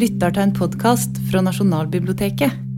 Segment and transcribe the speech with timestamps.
[0.00, 2.69] lytter til en podkast fra Nasjonalbiblioteket.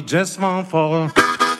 [0.00, 1.10] Just won't fall.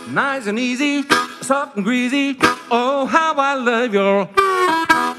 [0.08, 1.02] Nice and easy,
[1.42, 2.36] soft and greasy.
[2.70, 4.28] Oh, how I love you.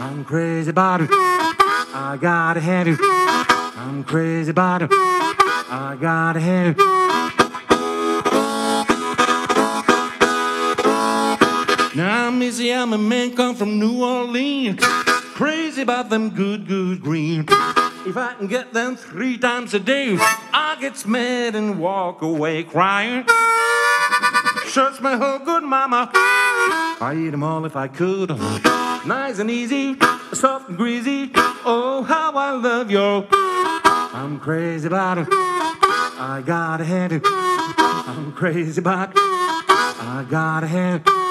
[0.04, 1.10] I'm crazy about it.
[1.12, 2.98] I gotta have you.
[3.00, 4.90] I'm crazy about it.
[4.92, 6.84] I gotta have you.
[11.96, 14.80] Now, Missy, I'm a man come from New Orleans.
[15.36, 17.46] Crazy about them good, good green.
[18.06, 22.64] If I can get them three times a day, I get mad and walk away
[22.64, 23.26] crying.
[24.68, 26.12] Shirts my whole good mama.
[26.14, 28.30] I eat them all if I could.
[29.08, 29.98] Nice and easy,
[30.34, 31.32] soft and greasy.
[31.64, 33.26] Oh, how I love you.
[33.32, 35.28] I'm crazy about it.
[35.32, 37.22] I gotta have it.
[37.26, 39.16] I'm crazy about it.
[39.18, 41.23] I gotta have it.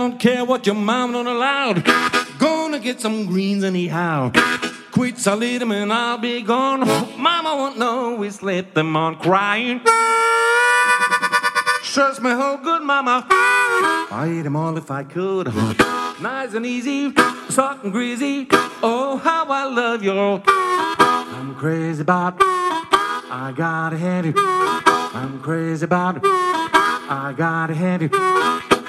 [0.00, 1.74] Don't care what your mom don't allow.
[2.38, 4.32] Gonna get some greens anyhow.
[4.92, 6.80] Quits, I'll eat 'em and I'll be gone.
[7.18, 9.80] Mama won't know we slipped them on crying.
[11.82, 13.26] Shush me whole good mama.
[14.10, 15.52] I eat 'em all if I could.
[16.22, 17.12] Nice and easy,
[17.50, 18.48] soft and greasy.
[18.82, 20.12] Oh, how I love you.
[21.38, 22.34] I'm crazy about.
[23.42, 24.34] I gotta have you.
[25.20, 26.24] I'm crazy about.
[26.24, 28.79] I gotta have you.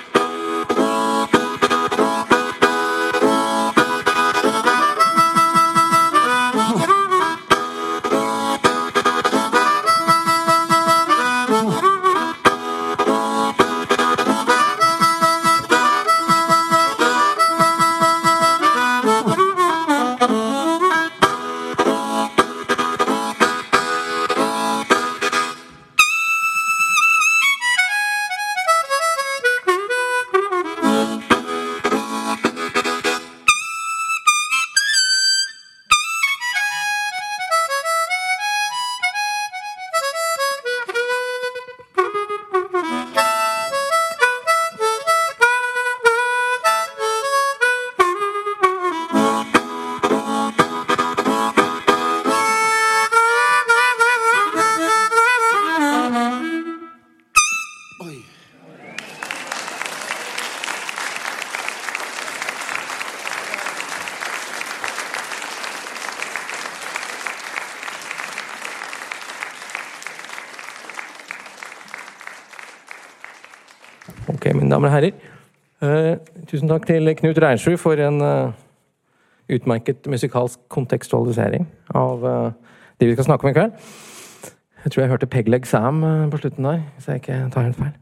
[74.81, 75.13] Damer og herrer.
[75.81, 78.53] Eh, tusen takk til Knut Reinsrud for en eh,
[79.53, 83.75] utmerket musikalsk kontekstualisering av eh, det vi skal snakke om i kveld.
[84.81, 86.01] Jeg tror jeg hørte Pegleg Sam
[86.31, 87.93] på slutten der, hvis jeg ikke tar helt feil.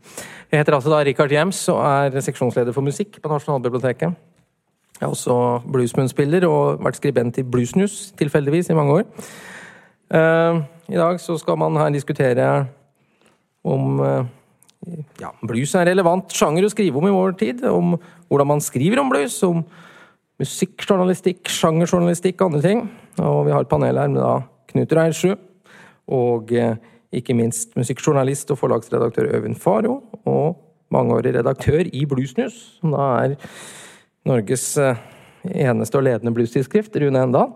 [0.52, 4.16] Jeg heter altså da Richard Jems og er seksjonsleder for musikk på Nasjonalbiblioteket.
[5.00, 9.04] Jeg er også bluesmunnspiller og vært skribent i Bluesnews tilfeldigvis i mange år.
[10.90, 12.66] I dag så skal man her diskutere
[13.64, 14.00] om
[15.22, 17.64] ja, blues er en relevant sjanger å skrive om i vår tid.
[17.68, 17.98] Om
[18.30, 19.64] hvordan man skriver om blues, om
[20.40, 22.86] musikkjournalistikk, sjangerjournalistikk og andre ting.
[23.20, 24.38] Og vi har et panel her med da
[24.72, 25.46] Knut Reinsrud
[26.10, 26.78] og eh,
[27.16, 30.00] ikke minst musikkjournalist og forlagsredaktør Øyvind Faro.
[30.30, 30.58] Og
[30.94, 33.36] mangeårig redaktør i Bluesnews, som da er
[34.30, 35.02] Norges eh,
[35.68, 37.52] eneste og ledende bluestidsskrift, Rune Endal.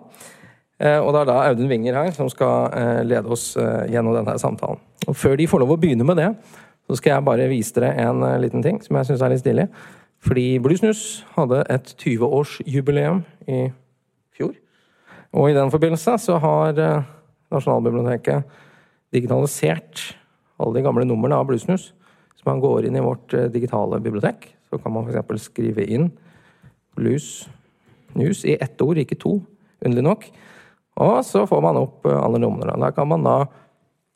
[0.79, 3.53] Eh, Og det er da Audun Winger her som skal lede oss
[3.89, 4.81] gjennom denne samtalen.
[5.07, 6.29] Og før de får lov å begynne med det,
[6.87, 9.43] så skal jeg bare vise dere en eh, liten ting som jeg syns er litt
[9.43, 9.67] stilig.
[10.23, 13.65] Fordi Bluesnus hadde et 20-årsjubileum i
[14.35, 14.53] fjor.
[15.35, 17.09] Og i den forbindelse så har eh,
[17.53, 18.59] Nasjonalbiblioteket
[19.13, 20.03] digitalisert
[20.57, 21.91] alle de gamle numrene av Bluesnus.
[22.37, 25.47] Så man går inn i vårt eh, digitale bibliotek, så kan man f.eks.
[25.47, 26.09] skrive inn
[26.97, 27.47] Blues
[28.13, 29.39] News i ett ord, ikke to,
[29.81, 30.25] underlig nok.
[31.01, 32.75] Og så får man opp alle numrene.
[32.77, 33.37] Der kan man da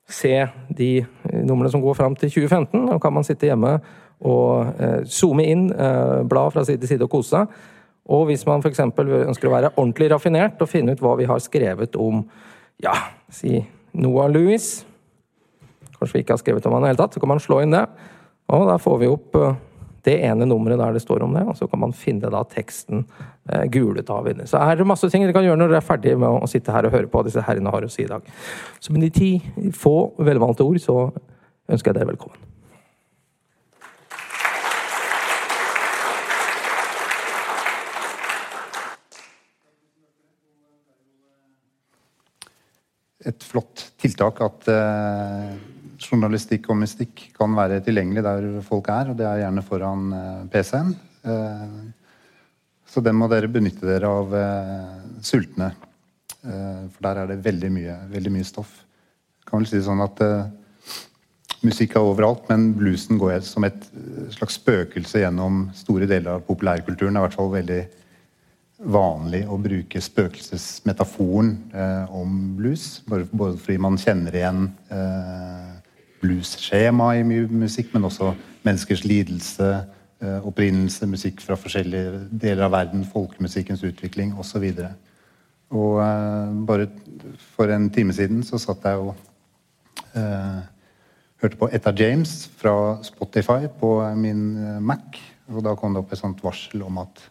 [0.07, 0.33] se
[0.77, 2.87] de eh, numrene som går fram til 2015.
[2.91, 3.77] Da kan man sitte hjemme
[4.25, 7.57] og eh, zoome inn, eh, bla fra side til side og kose seg.
[8.07, 8.79] Og hvis man f.eks.
[8.79, 12.23] ønsker å være ordentlig raffinert og finne ut hva vi har skrevet om
[12.83, 12.93] ja,
[13.33, 13.59] si
[13.97, 14.85] Noah Louis
[15.97, 17.63] Kanskje vi ikke har skrevet om han i det hele tatt, så kan man slå
[17.63, 17.81] inn det.
[18.53, 19.55] Og da får vi opp eh,
[20.07, 23.05] det ene nummeret der det står om det, og så kan man finne da teksten
[23.51, 24.47] eh, gulet av inni.
[24.49, 26.75] Så er det masse ting dere kan gjøre når dere er ferdige med å sitte
[26.75, 28.27] her og høre på hva disse herrene har å si i dag.
[28.79, 29.31] Så med de ti
[29.75, 30.99] få velvalgte ord, så
[31.67, 32.47] ønsker jeg dere velkommen.
[43.27, 45.55] et flott tiltak at eh,
[46.01, 50.43] journalistikk og mystikk kan være tilgjengelig der folk er, og det er gjerne foran eh,
[50.53, 50.93] PC-en.
[51.27, 51.77] Eh,
[52.87, 55.73] så den må dere benytte dere av eh, sultne.
[56.47, 58.69] For der er det veldig mye, veldig mye stoff.
[59.43, 60.21] Kan vel si sånn at
[61.65, 63.87] musikk er overalt, men bluesen går som et
[64.31, 67.17] slags spøkelse gjennom store deler av populærkulturen.
[67.17, 67.81] Det er i hvert fall veldig
[68.77, 73.01] vanlig å bruke spøkelsesmetaforen eh, om blues.
[73.07, 75.76] Både fordi man kjenner igjen eh,
[76.21, 78.33] bluesskjema i mye musikk, men også
[78.65, 79.69] menneskers lidelse,
[80.21, 84.65] eh, opprinnelse, musikk fra forskjellige deler av verden, folkemusikkens utvikling osv.
[84.71, 84.89] Og,
[85.77, 86.89] og eh, bare
[87.55, 89.15] for en time siden så satt jeg og
[90.15, 90.59] uh,
[91.41, 95.19] hørte på Etta James fra Spotify på min Mac,
[95.51, 97.21] og da kom det opp et sånt varsel om at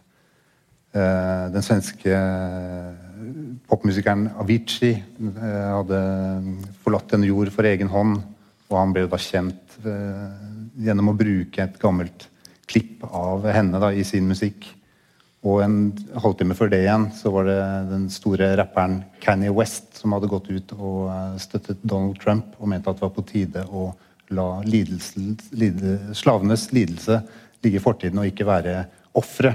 [0.95, 2.21] uh, den svenske
[3.67, 4.93] popmusikeren Avicii
[5.43, 5.99] hadde
[6.83, 8.21] forlatt en jord for egen hånd,
[8.67, 9.77] og han ble da kjent
[10.77, 12.27] gjennom å bruke et gammelt
[12.67, 14.65] klipp av henne da, i sin musikk.
[15.47, 15.77] Og en
[16.17, 17.59] halvtime før det igjen så var det
[17.91, 22.71] den store rapperen Kanye West som hadde gått ut og eh, støttet Donald Trump og
[22.71, 23.91] mente at det var på tide å
[24.33, 25.21] la lidelse,
[25.55, 27.21] lide, slavenes lidelse
[27.63, 28.81] ligge i fortiden og ikke være
[29.17, 29.53] ofre.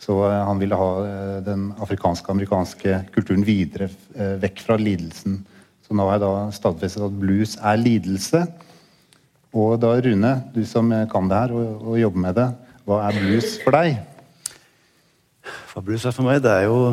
[0.00, 5.42] Så eh, han ville ha eh, den afrikanske-amerikanske kulturen videre eh, vekk fra lidelsen.
[5.90, 8.44] Så nå har jeg da stadfestet at blues er lidelse.
[9.50, 12.44] Og da, Rune, du som kan det her og, og jobber med det,
[12.86, 13.96] hva er blues for deg?
[15.72, 16.38] Hva blues er for meg?
[16.44, 16.92] Det er jo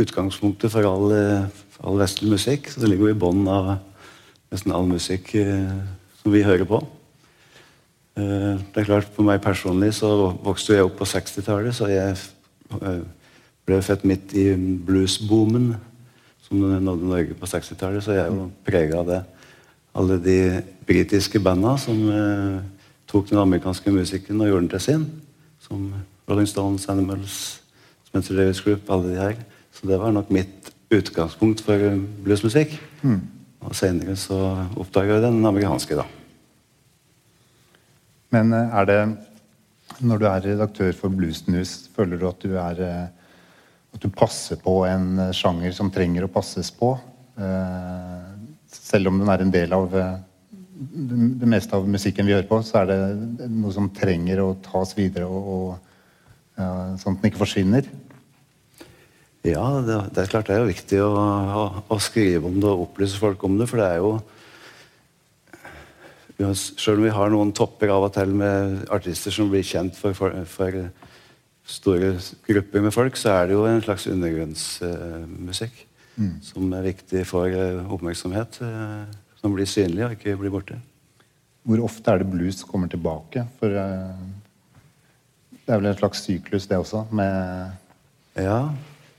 [0.00, 2.70] utgangspunktet for all, eh, for all vestlig musikk.
[2.72, 3.68] Så det ligger jo i bånn av
[4.48, 5.68] nesten all musikk eh,
[6.22, 6.80] som vi hører på.
[8.16, 12.16] Eh, det er klart, For meg personlig så vokste jeg opp på 60-tallet, så jeg
[12.80, 13.04] eh,
[13.68, 15.74] ble født midt i bluesboomen
[16.48, 19.20] som nådde Norge på 60-tallet, så jeg er jo prega av det.
[19.98, 20.38] Alle de
[20.88, 22.60] britiske banda som eh,
[23.08, 25.06] tok den amerikanske musikken og gjorde den til sin.
[25.60, 25.90] Som
[26.28, 27.60] Rolling Stones, Animals,
[28.08, 29.42] Spencer Davis Group, alle de her.
[29.72, 32.78] Så det var nok mitt utgangspunkt for bluesmusikk.
[33.60, 34.38] Og senere så
[34.78, 36.06] oppdaga jeg den amerikanske, da.
[38.32, 39.00] Men eh, er det
[40.00, 43.06] Når du er redaktør for Blues News, føler du at du er eh,
[43.98, 46.92] At du passer på en eh, sjanger som trenger å passes på?
[47.34, 48.26] Eh,
[48.70, 50.20] Selv om den er en del av eh,
[50.78, 54.92] det meste av musikken vi hører på, så er det noe som trenger å tas
[54.94, 55.88] videre, og, og,
[57.00, 57.88] sånn at den ikke forsvinner?
[59.42, 62.70] Ja, det, det er klart det er jo viktig å, å, å skrive om det
[62.70, 64.12] og opplyse folk om det, for det er jo
[66.38, 70.14] Sjøl om vi har noen topper av og til med artister som blir kjent for,
[70.14, 70.76] for, for
[71.68, 72.14] store
[72.48, 75.84] grupper med folk, så er det jo en slags undergrunnsmusikk
[76.42, 78.60] som er viktig for eh, oppmerksomhet.
[78.64, 80.80] eh, som blir synlig og ikke blir borte.
[81.62, 83.44] Hvor ofte er det blues kommer tilbake?
[83.60, 84.22] For eh,
[85.62, 87.70] det er vel en slags syklus, det også, med
[88.38, 88.70] Ja,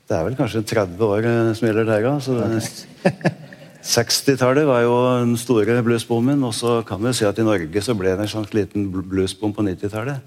[0.10, 3.46] det er vel kanskje 30 år som gjelder der, da.
[3.82, 7.44] Så det- 60-tallet var jo den store bluesboomen, og så kan vi si at i
[7.44, 10.20] Norge så ble det en slags liten bl- bluesboom på 90-tallet.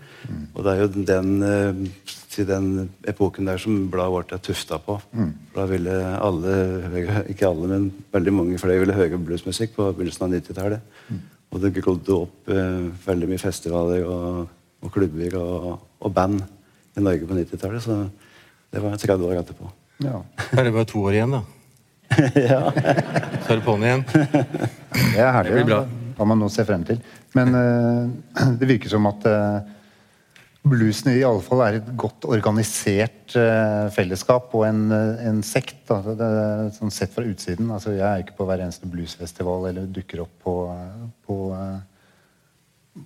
[0.54, 1.90] Og det er jo den, eh,
[2.32, 5.00] til den epoken der som bladet vårt er tufta på.
[5.52, 10.22] For Da ville alle, ikke alle, men veldig mange flere ville høre bluesmusikk på begynnelsen
[10.24, 10.80] av 90-tallet.
[11.52, 14.48] Og det grodde opp eh, veldig mye festivaler og,
[14.82, 16.40] og klubber og, og band
[16.96, 17.82] i Norge på 90-tallet.
[17.82, 18.08] Så
[18.72, 19.70] det var 30 år etterpå.
[20.00, 20.22] Ja.
[20.56, 21.42] Er det bare to år igjen, da.
[22.12, 24.06] Så er det på'n igjen.
[24.12, 25.52] Det er herlig.
[25.52, 25.82] Det blir bra.
[25.84, 26.00] da.
[26.18, 26.98] Har man noe å se frem til.
[27.36, 29.62] Men uh, det virker som at uh,
[30.62, 35.80] bluesen i alle fall er et godt organisert uh, fellesskap og en, en sekt.
[35.88, 36.00] Da.
[36.18, 36.30] Det
[36.78, 37.72] sånn sett fra utsiden.
[37.74, 40.56] Altså, jeg er ikke på hver eneste bluesfestival eller dukker opp på,
[41.26, 41.38] på,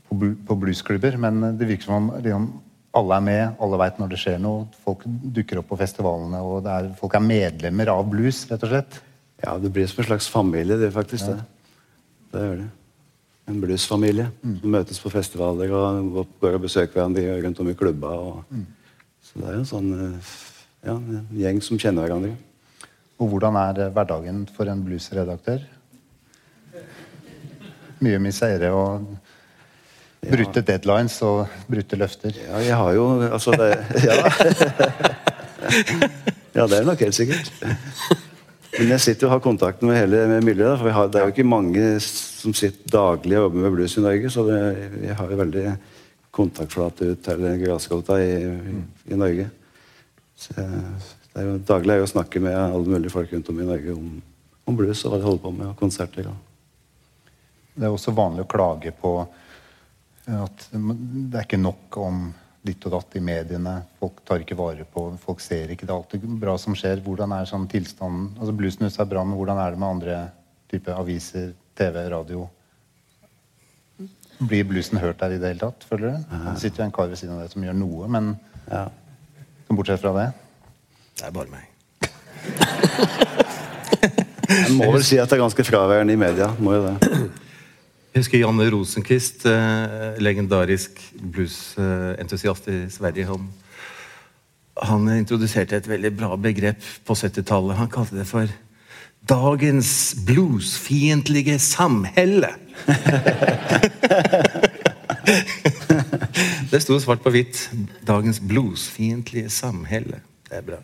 [0.09, 0.21] på,
[0.51, 2.51] på bluesklubber, men det virker som om liksom,
[2.97, 4.65] alle er med, alle veit når det skjer noe.
[4.85, 8.99] Folk dukker opp på festivalene, og er, folk er medlemmer av blues, rett og slett.
[9.45, 11.37] Ja, det blir som en slags familie, det faktisk det.
[12.33, 12.71] Det gjør det.
[13.47, 18.17] En bluesfamilie som møtes på festivaler og går- og besøker hverandre rundt om i klubba.
[18.17, 18.45] Og,
[19.23, 20.33] Så det er jo en sånn eh,
[20.87, 22.33] ja, en gjeng som kjenner hverandre.
[23.21, 25.63] Og hvordan er eh, hverdagen for en bluesredaktør?
[28.03, 29.07] Mye misere og
[30.31, 32.37] brutte deadlines og brutte løfter.
[32.47, 33.71] Ja, jeg har jo Altså, det
[34.07, 34.17] Ja,
[36.57, 37.51] ja det er nok helt sikkert.
[38.77, 40.79] Men jeg sitter og har kontakt med hele med miljøet.
[40.79, 43.97] For vi har, det er jo ikke mange som sitter daglig og jobber med blues
[43.97, 44.59] i Norge, så det,
[45.07, 45.67] jeg har jo veldig
[46.37, 48.81] kontaktflate ut til grasrota i, i,
[49.13, 49.49] i Norge.
[50.37, 50.83] Så jeg,
[51.37, 53.69] det er jo, daglig er jo å snakke med alle mulige folk rundt om i
[53.69, 54.13] Norge om,
[54.69, 56.29] om blues og hva de holder på med, og konserter.
[56.31, 57.33] Og.
[57.77, 59.19] Det er også vanlig å klage på
[60.27, 62.25] at det er ikke nok om
[62.67, 63.77] ditt og datt i mediene.
[64.01, 66.99] Folk tar ikke vare på Folk ser ikke det er alltid bra som skjer.
[67.05, 70.17] Hvordan er sånn tilstanden altså Bluesnuss er bra, men hvordan er det med andre
[70.73, 72.49] typer aviser, TV, radio?
[74.37, 76.17] Blir bluesen hørt der i det hele tatt, føler du?
[76.51, 78.35] Det sitter jo en kar ved siden av deg som gjør noe, men
[78.67, 78.83] Ja.
[79.71, 80.27] bortsett fra det
[81.17, 81.65] Det er bare meg.
[84.47, 86.51] Jeg må vel si at det er ganske fraværende i media.
[86.59, 86.99] må jo det.
[88.17, 93.27] Jeg husker Janne Rosenquist, eh, legendarisk bluesentusiast i Sverige.
[93.29, 93.51] Han,
[94.81, 97.77] han introduserte et veldig bra begrep på 70-tallet.
[97.77, 98.49] Han kalte det for
[99.29, 102.57] dagens bluesfiendtlige samhelle.
[106.73, 107.69] det sto svart på hvitt.
[108.09, 110.25] Dagens bluesfiendtlige samhelle.
[110.49, 110.81] Det er bra.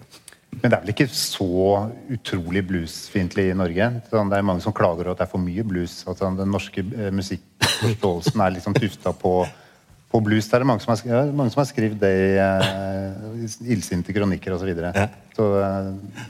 [0.61, 1.49] Men det er vel ikke så
[2.12, 3.88] utrolig bluesfiendtlig i Norge?
[4.11, 6.02] Sånn, Det er mange som klager over at det er for mye blues.
[6.06, 9.40] Altså, den norske eh, musikkforståelsen er liksom tufta på
[10.12, 13.47] på blues Det er mange som har, ja, mange som har skrevet det i eh,
[13.73, 14.66] illsinte kronikker osv.
[14.66, 14.92] Så, videre.
[14.92, 15.09] Ja.
[15.37, 16.26] så eh,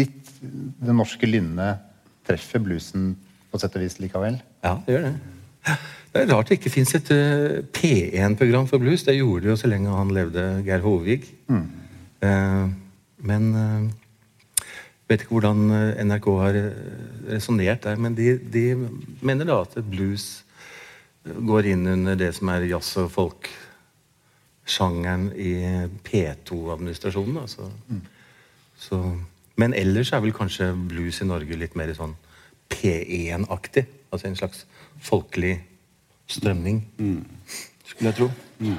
[0.00, 1.84] litt det norske lynnet
[2.26, 3.12] treffer bluesen
[3.50, 4.40] på sett og vis likevel.
[4.66, 5.76] Ja, det gjør det.
[6.12, 9.04] Det er rart det ikke fins et uh, P1-program for blues.
[9.06, 11.26] Det gjorde det jo så lenge han levde, Geir Håvig.
[11.50, 12.66] Eh,
[13.18, 13.50] men
[15.06, 16.56] jeg vet ikke hvordan eh, NRK har
[17.30, 17.94] resonnert der.
[17.94, 18.74] Men de, de
[19.22, 20.42] mener da at blues
[21.22, 27.38] går inn under det som er jazz og folk-sjangeren i P2-administrasjonen.
[27.44, 27.70] Altså.
[28.82, 28.98] Så,
[29.54, 32.18] men ellers er vel kanskje blues i Norge litt mer sånn
[32.74, 33.86] P1-aktig.
[34.10, 34.66] Altså en slags
[35.06, 35.62] folkelig
[36.26, 36.82] strømning.
[37.86, 38.28] Skulle jeg tro.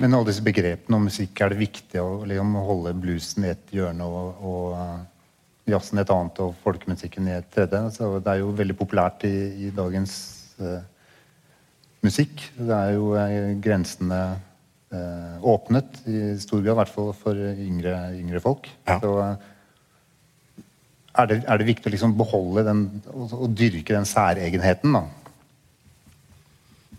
[0.02, 3.74] Men alle disse begrepene om musikk, er det viktig å liksom, holde bluesen i et
[3.76, 7.84] hjørne og, og jazzen i et annet og folkemusikken i et tredje?
[7.96, 9.36] Så det er jo veldig populært i,
[9.68, 10.18] i dagens
[10.60, 10.82] uh,
[12.06, 12.50] musikk.
[12.58, 14.22] Det er jo uh, grensene
[14.92, 18.68] uh, åpnet i stor grad, i hvert fall for yngre, yngre folk.
[18.90, 19.00] Ja.
[19.04, 19.16] Så
[21.18, 22.84] er det, er det viktig å liksom beholde den
[23.14, 25.06] og, og dyrke den særegenheten, da.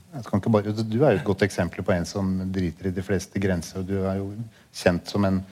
[0.08, 3.82] Bare, du er jo et godt eksempel på en som driter i de fleste grenser.
[3.82, 4.30] og Du er jo
[4.72, 5.42] kjent som en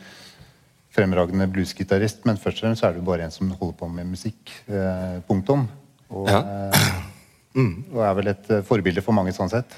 [0.96, 4.52] fremragende bluesgitarist, men først og fremst er du bare en som holder på med musikk.
[4.68, 5.66] Eh, punktum.
[6.08, 6.40] Og, Ja.
[6.72, 9.76] eh, og er vel et eh, forbilde for mange sånn sett.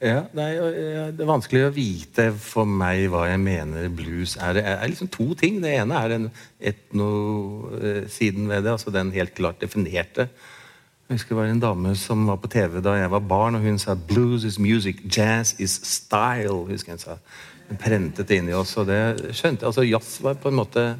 [0.00, 0.72] Ja, nei, og,
[1.16, 4.54] Det er vanskelig å vite for meg hva jeg mener blues er.
[4.54, 5.60] Det er liksom to ting.
[5.60, 10.28] Det ene er den etnosiden ved det, altså den helt klart definerte.
[11.10, 13.64] Jeg husker det var en dame som var på TV da jeg var barn, og
[13.64, 16.70] hun sa 'blues is music, jazz is style'.
[16.70, 17.16] husker jeg hun sa.
[17.68, 19.66] Hun prentet det inn i oss, og det skjønte jeg.
[19.66, 20.96] Altså, jazz var på en måte,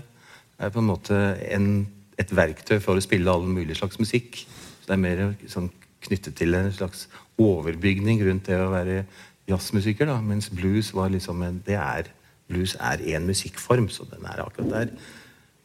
[0.58, 1.14] er på en måte
[1.54, 1.86] en,
[2.18, 4.46] et verktøy for å spille all mulig slags musikk.
[4.80, 5.70] Så det er mer sånn
[6.02, 9.04] knyttet til en slags overbygning rundt det å være
[9.48, 12.10] jazzmusiker, da, mens blues var liksom en, det er,
[12.48, 14.90] blues er en musikkform, så den er akkurat der.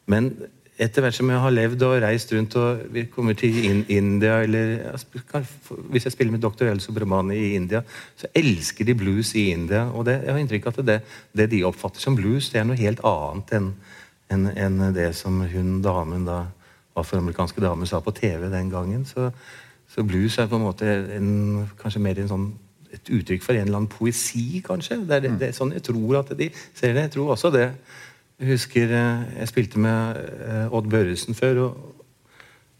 [0.06, 0.36] Men
[0.76, 4.42] etter hvert som jeg har levd og reist rundt og vi kommer til in India
[4.44, 4.96] eller
[5.90, 6.66] Hvis jeg spiller med Dr.
[6.68, 7.82] El Subramani i India,
[8.16, 9.86] så elsker de blues i India.
[9.88, 11.00] Og det, jeg har inntrykk av at det,
[11.32, 13.72] det de oppfatter som blues, det er noe helt annet enn
[14.28, 16.46] en, en det som hun damen da
[16.96, 19.04] afroamerikanske damen sa på TV den gangen.
[19.04, 19.30] Så,
[19.88, 22.48] så blues er på en måte en, kanskje mer en sånn,
[22.92, 25.02] et uttrykk for en eller annen poesi, kanskje.
[25.04, 27.08] Det er, det, det er sånn jeg tror at de ser det.
[27.08, 27.68] Jeg tror også det.
[28.36, 32.06] Jeg husker eh, jeg spilte med eh, Odd Børresen før, og,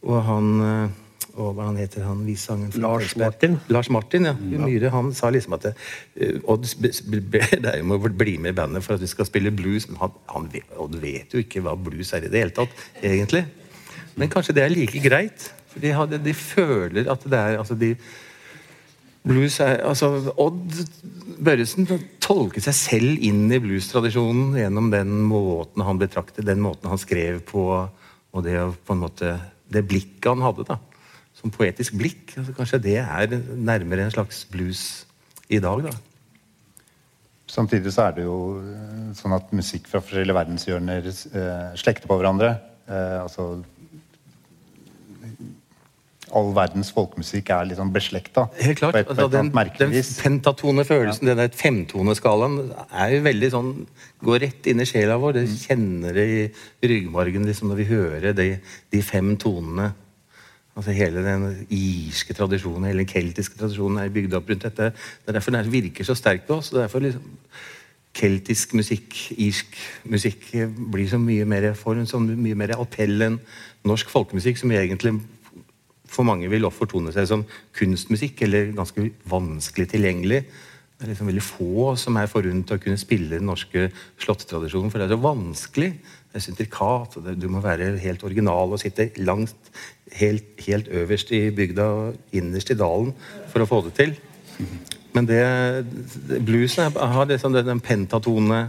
[0.05, 1.03] og han eh,
[1.37, 3.57] og hva han heter han visangeren fra Lars Martin.
[3.69, 4.33] Lars Martin, ja.
[4.37, 8.57] Myhre han sa liksom at eh, Odd ber be deg om å bli med i
[8.57, 9.89] bandet for at vi skal spille blues.
[9.91, 10.49] Men han, han
[10.81, 13.45] Odd vet jo ikke hva blues er i det hele tatt, egentlig.
[14.17, 15.51] Men kanskje det er like greit.
[15.73, 17.93] For de, de føler at det er altså de,
[19.27, 20.75] Blues er, altså Odd
[21.37, 21.89] Børresen
[22.23, 27.43] tolket seg selv inn i bluestradisjonen gjennom den måten han betraktet, den måten han skrev
[27.49, 29.35] på, og det, på en måte,
[29.73, 30.65] det blikket han hadde.
[30.69, 30.79] da,
[31.37, 32.37] Som poetisk blikk.
[32.39, 35.05] Altså, kanskje det er nærmere en slags blues
[35.53, 35.85] i dag.
[35.91, 35.93] da.
[37.47, 42.19] Samtidig så er det jo eh, sånn at musikk fra forskjellige verdenshjørner eh, slekter på
[42.19, 42.57] hverandre.
[42.91, 43.53] Eh, altså
[46.35, 48.47] All verdens folkemusikk er liksom sånn beslekta.
[48.59, 48.97] Helt klart.
[48.99, 50.17] Et, altså, den, den vis.
[50.19, 51.37] pentatonefølelsen, ja.
[51.37, 53.71] denne femtoneskalaen, er jo veldig sånn
[54.27, 55.37] Går rett inn i sjela vår.
[55.37, 56.41] Det kjenner det i
[56.89, 58.49] ryggmargen liksom, når vi hører de,
[58.91, 59.93] de fem tonene.
[60.77, 64.91] Altså Hele den irske tradisjonen, hele den keltiske tradisjonen er bygd opp rundt dette.
[64.93, 66.73] Det er derfor den virker så sterkt på oss.
[66.73, 67.37] er derfor liksom
[68.17, 69.75] Keltisk musikk, irsk
[70.09, 70.47] musikk,
[70.93, 73.37] blir så mye mer for så mye mer appell enn
[73.85, 75.13] norsk folkemusikk, som egentlig
[76.11, 77.45] for mange vil også fortone seg som
[77.77, 80.43] kunstmusikk, eller ganske vanskelig tilgjengelig.
[80.97, 83.91] Det er liksom veldig få som er forunt å kunne spille den norske
[84.23, 85.91] slåtttradisjonen, for det er så vanskelig.
[86.33, 89.73] Det er syntrikat, og du må være helt original og sitte langt,
[90.17, 93.13] helt, helt øverst i bygda og innerst i dalen
[93.53, 94.17] for å få det til.
[95.17, 95.43] Men det,
[96.45, 98.67] bluesen har liksom den, pentatone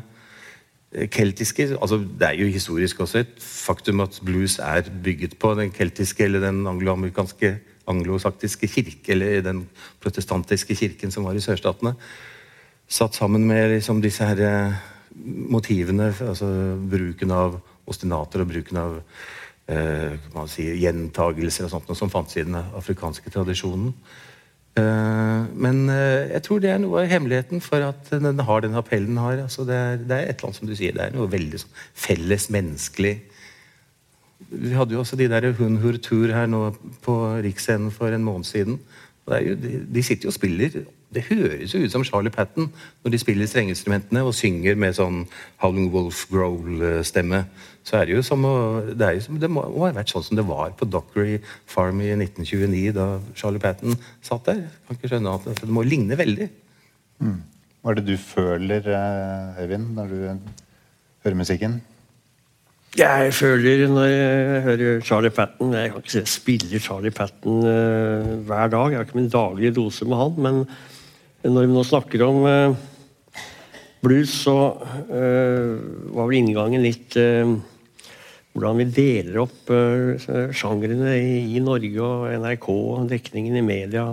[1.12, 5.72] keltiske altså Det er jo historisk også et faktum at blues er bygget på den
[5.72, 7.58] keltiske eller den angloamerikanske
[7.88, 9.64] anglosaktiske kirke, eller den
[10.04, 11.96] protestantiske kirken som var i sørstatene.
[12.88, 14.78] Satt sammen med liksom disse her eh,
[15.26, 16.50] motivene, altså
[16.92, 18.98] bruken av ostinater og bruken av
[19.72, 20.16] eh,
[20.52, 23.94] si, gjentagelser og sånt, som fantes i den afrikanske tradisjonen.
[24.78, 28.78] Eh, men eh, jeg tror det er noe av hemmeligheten for at den har den
[28.78, 29.42] appellen den har.
[29.48, 31.63] Altså det, er, det er et eller annet som du sier, det er noe veldig
[31.63, 33.16] sånn felles menneskelig.
[34.52, 36.70] Vi hadde jo også de der Hun Hurtur her nå
[37.04, 38.78] på Riksscenen for en måned siden.
[39.28, 40.84] Jo, de, de sitter jo og spiller
[41.15, 42.67] det høres jo ut som Charlie Patten
[43.04, 45.22] når de spiller strengeinstrumentene og synger med sånn
[45.63, 47.46] Howling Wolf Growl-stemme.
[47.88, 48.56] Så er det jo som å,
[48.91, 51.38] det, er jo som, det må ha vært sånn som det var på Dockery
[51.70, 54.65] Farm i 1929 da Charlie Patten satt der.
[54.65, 56.50] Jeg kan ikke skjønne at Det må ligne veldig.
[57.24, 57.38] Mm.
[57.82, 60.17] Hva er det du føler, eh, Øyvind, når du
[61.24, 61.80] hører musikken?
[62.98, 67.60] Jeg føler når jeg hører Charlie Patten Jeg kan ikke si jeg spiller Charlie Patten
[67.62, 68.91] uh, hver dag.
[68.91, 70.39] Jeg har ikke min daglige dose med han.
[70.41, 70.63] Men
[71.45, 72.78] når vi nå snakker om eh,
[74.04, 74.56] blues, så
[75.06, 75.76] eh,
[76.15, 77.17] var vel inngangen litt
[78.58, 82.71] hvordan vi deler opp sjangrene i, i, Norge og NRK,
[83.12, 84.08] dekningen i media.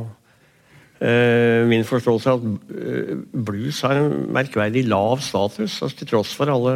[1.65, 5.79] min forståelse er at blues har en merkverdig lav status.
[5.81, 6.75] Altså, til tross for alle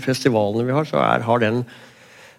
[0.00, 1.60] festivalene vi har, så er, har den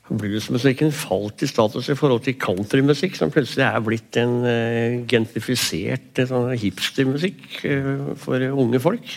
[0.10, 6.22] bluesmusikken falt i status i forhold til countrymusikk, som plutselig er blitt en uh, gentrifisert
[6.28, 9.08] sånn hipstermusikk uh, for unge folk.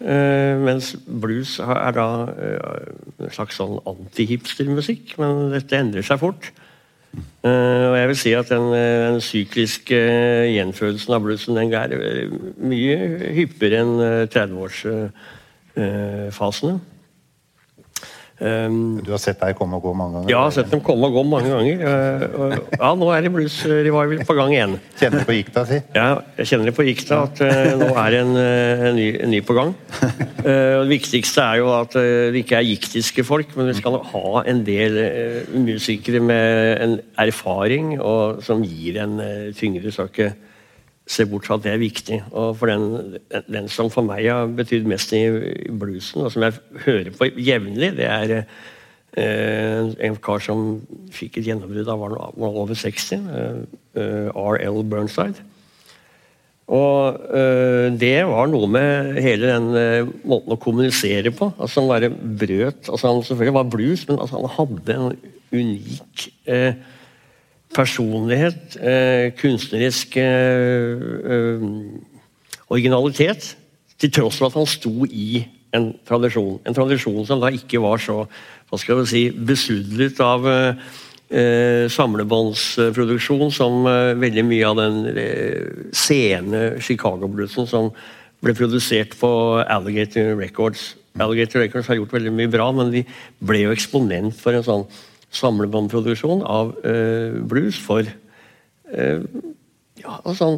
[0.00, 6.44] Uh, mens blues er da en slags sånn antihipstermusikk, men dette endrer seg fort.
[7.42, 10.00] og jeg vil si at den, den sykliske
[10.54, 11.90] gjenfølelsen av bluesen den er
[12.56, 12.96] mye
[13.36, 13.94] hyppigere enn
[14.30, 16.76] 30-årsfasene.
[18.40, 20.30] Um, du har sett deg komme og gå mange ganger?
[20.30, 21.82] Ja, jeg har sett dem komme og gå mange ganger.
[21.84, 24.76] Uh, ja, nå er det Blues Revival på gang igjen.
[24.96, 25.80] Kjenner du på gikta si?
[25.92, 26.06] Ja,
[26.38, 29.42] jeg kjenner det på gikta at uh, nå er en, uh, en, ny, en, ny,
[29.44, 29.74] på gang.
[30.40, 34.62] det viktigste er jo at det ikke er giktiske folk, men vi skal ha en
[34.64, 34.96] del
[35.52, 39.20] musikere med en erfaring og som gir en
[39.56, 40.32] tyngre sakke
[41.10, 42.20] se bort fra at det er viktig.
[42.30, 43.16] Og for den,
[43.50, 45.24] den som for meg har betydd mest i
[45.68, 50.80] bluesen, og som jeg hører på jevnlig, det er eh, en kar som
[51.14, 53.08] fikk et gjennombrudd da han var over 60.
[53.16, 53.64] Eh,
[53.98, 54.84] eh R.L.
[54.86, 55.46] Burnside.
[56.70, 61.50] Og øh, det var noe med hele den øh, måten å kommunisere på.
[61.58, 65.16] altså Han bare brøt altså Han selvfølgelig var blues, men altså, han hadde en
[65.50, 66.72] unik øh,
[67.74, 71.00] personlighet, eh, kunstnerisk eh,
[71.34, 71.66] eh,
[72.70, 73.56] originalitet,
[74.00, 75.44] til tross for at han sto i
[75.76, 76.58] en tradisjon.
[76.66, 78.24] En tradisjon som da ikke var så
[78.70, 85.90] hva skal vi si, besudlet av eh, samlebåndsproduksjon som eh, veldig mye av den eh,
[85.96, 87.90] sene Chicago-bluesen som
[88.40, 89.30] ble produsert på
[89.66, 90.94] Alligator Records.
[91.20, 93.04] Alligator Records har gjort veldig mye bra, men de
[93.44, 94.86] ble jo eksponent for en sånn
[95.30, 99.22] samlebåndproduksjon av uh, blues for uh,
[100.00, 100.56] ja, altså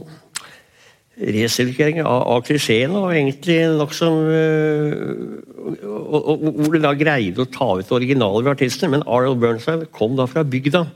[1.21, 5.13] resirkulering av, av klisjeene, og egentlig nokså uh,
[5.63, 8.97] Hvor de da greide å ta ut det originale ved artistene.
[8.97, 9.37] Men R.L.
[9.39, 10.87] Burnside kom da fra bygda.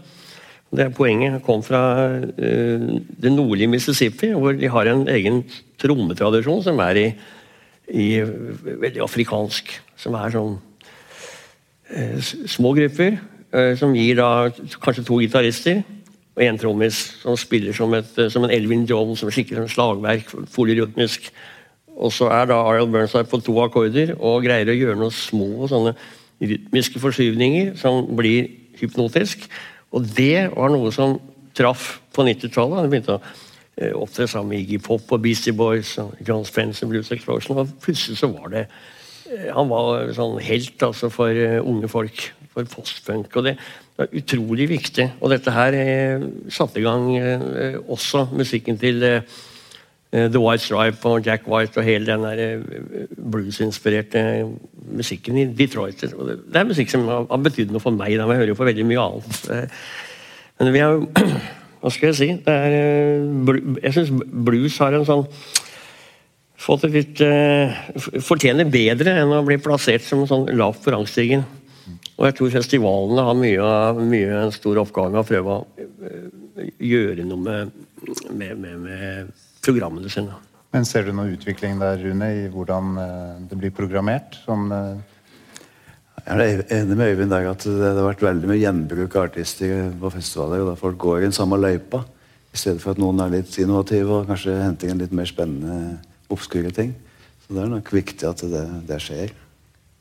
[0.74, 1.36] Det er poenget.
[1.36, 1.82] Han kom fra
[2.16, 5.44] uh, det nordlige Mississippi, hvor de har en egen
[5.82, 7.06] trommetradisjon som er i,
[7.92, 9.76] i veldig afrikansk.
[10.00, 10.56] Som er sånn
[11.92, 13.35] uh, små grupper Eh,
[13.78, 14.50] som gir da
[14.82, 15.84] kanskje to gitarister
[16.36, 19.72] og én trommis som spiller som, et, eh, som en Elvin John, som skikkelig som
[19.72, 21.30] slagverk, polyrytmisk.
[21.96, 25.68] Og så er da Ariel Burnside på to akkorder og greier å gjøre noen små
[25.70, 25.94] sånne
[26.44, 29.46] rytmiske forskyvninger som blir hypnotisk.
[29.96, 31.16] Og det var noe som
[31.56, 32.82] traff på 90-tallet.
[32.82, 33.22] Han begynte å
[33.80, 37.56] eh, opptre sammen med Iggy Pop og Beastie Boys og John Spencer Blues Explosion.
[37.56, 38.68] Og plutselig så var det
[39.56, 43.36] Han var sånn helt altså, for unge folk for postpunk.
[43.36, 43.56] og det
[43.98, 45.10] er utrolig viktig.
[45.20, 49.20] Og dette her eh, satte i gang eh, også musikken til eh,
[50.12, 54.46] The White Stripe og Jack White og hele den der eh, bluesinspirerte
[54.92, 56.00] musikken i Detroit.
[56.00, 56.12] Det,
[56.46, 58.16] det, er musikk som har, betydd noe for meg.
[58.16, 58.28] Da.
[58.30, 59.40] Jeg hører jo på veldig mye annet.
[59.52, 59.84] Eh,
[60.60, 61.00] men vi har
[61.76, 62.26] Hva skal jeg si?
[62.50, 65.26] Er, eh, jeg syns blues har en sånn
[66.66, 67.20] fått et litt
[68.24, 71.44] Fortjener bedre enn å bli plassert som en sånn lavt på rangstigen.
[72.16, 73.70] Og jeg tror festivalene har mye,
[74.08, 77.74] mye en stor oppgave med å prøve å eh, gjøre noe med,
[78.30, 80.38] med, med, med programmene sine.
[80.72, 84.40] Men Ser du noe utvikling der, Rune, i hvordan eh, det blir programmert?
[84.46, 84.72] Sånn,
[86.26, 89.92] jeg er enig med Øyvind der at det har vært veldig mye gjenbruk av artister
[90.00, 90.64] på festivaler.
[90.64, 92.00] og da Folk går i den samme løypa,
[92.50, 95.98] i stedet for at noen er litt innovative og kanskje henter inn litt mer spennende,
[96.32, 96.96] obskure ting.
[97.44, 99.34] Så det er nok viktig at det, det skjer.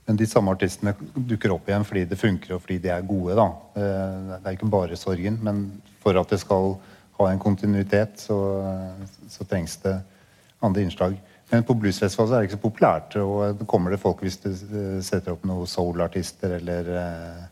[0.06, 3.38] Men de samme artistene dukker opp igjen fordi det funker og fordi de er gode.
[3.38, 3.48] da.
[3.80, 5.66] Eh, det er ikke bare sorgen, men
[6.04, 6.76] for at det skal
[7.18, 8.38] ha en kontinuitet, så,
[9.32, 9.96] så trengs det
[10.62, 11.16] andre innslag.
[11.50, 13.18] Men på bluesfestival er det ikke så populært.
[13.22, 17.44] og Kommer det folk hvis du eh, setter opp noen soul-artister eller eh,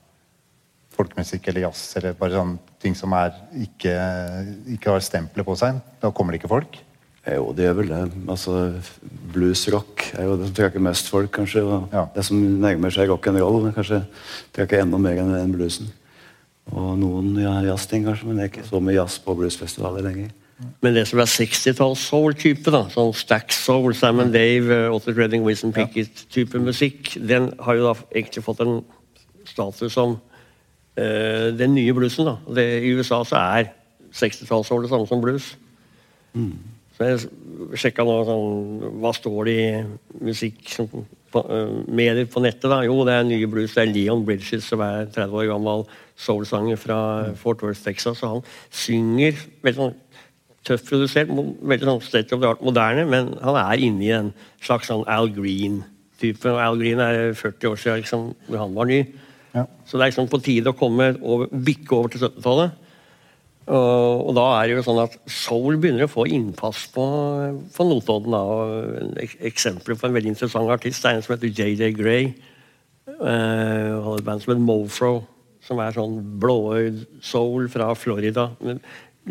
[0.94, 3.34] folkemusikk eller jazz eller bare sånne ting som er
[3.66, 3.94] ikke,
[4.76, 6.78] ikke har stempelet på seg, da kommer det ikke folk?
[7.24, 8.00] Jo, det gjør vel det.
[8.28, 8.54] Altså,
[9.32, 11.64] Bluesrock er jo det som trekker mest folk, kanskje.
[11.64, 12.06] Og Ja.
[12.16, 14.06] det som nærmer seg rock and roll, kanskje
[14.54, 15.88] trekker enda mer enn enn bluesen.
[16.72, 20.32] Og noen ja, jazzting, kanskje, men det er ikke så mye jazz på bluesfestivaler lenger.
[20.82, 25.74] Men det som er 60-talls-soul-type, da, sånn Stax Soul, Sam Dave, Otter Otis Redding, Wilson
[25.76, 28.84] Pickett-type musikk, den har jo da egentlig fått en
[29.46, 32.26] status som uh, den nye bluesen.
[32.26, 32.38] da.
[32.54, 33.72] Det, I USA så er
[34.14, 35.56] 60-talls-soul det samme som blues.
[36.94, 39.70] Så jeg sjekka nå sånn, hva står det i
[40.28, 40.90] musikk som,
[41.34, 42.70] på, eh, medier på nettet.
[42.70, 42.84] da?
[42.86, 43.74] Jo, det er nye blues.
[43.74, 48.22] Det er Leon Bridges, som er 30 år gammel soulsanger fra Fort Worth, Texas.
[48.22, 49.96] Og han synger veldig sånn
[50.64, 54.32] tøft produsert, veldig sånn state of the art moderne, men han er inne i en
[54.64, 56.46] slags sånn Al Green-type.
[56.46, 59.02] Og Al Green er 40 år siden liksom, hvor han var ny.
[59.54, 59.66] Ja.
[59.86, 62.80] Så det er liksom på tide å komme over, bikke over til 70-tallet.
[63.64, 67.06] Og, og da er det jo sånn at soul begynner å få innpass på,
[67.72, 68.36] på Notodden.
[68.36, 68.42] Da.
[68.44, 72.34] Og ek eksempel på en veldig interessant artist det er en som heter JJ Gray.
[73.08, 75.14] Uh, har et band som heter Mofro,
[75.64, 78.50] som er sånn blåøyd soul fra Florida.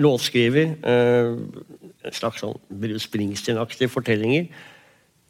[0.00, 0.76] Låtskriver.
[0.80, 4.48] Uh, en slags sånn Bruce Springsteen-aktige fortellinger.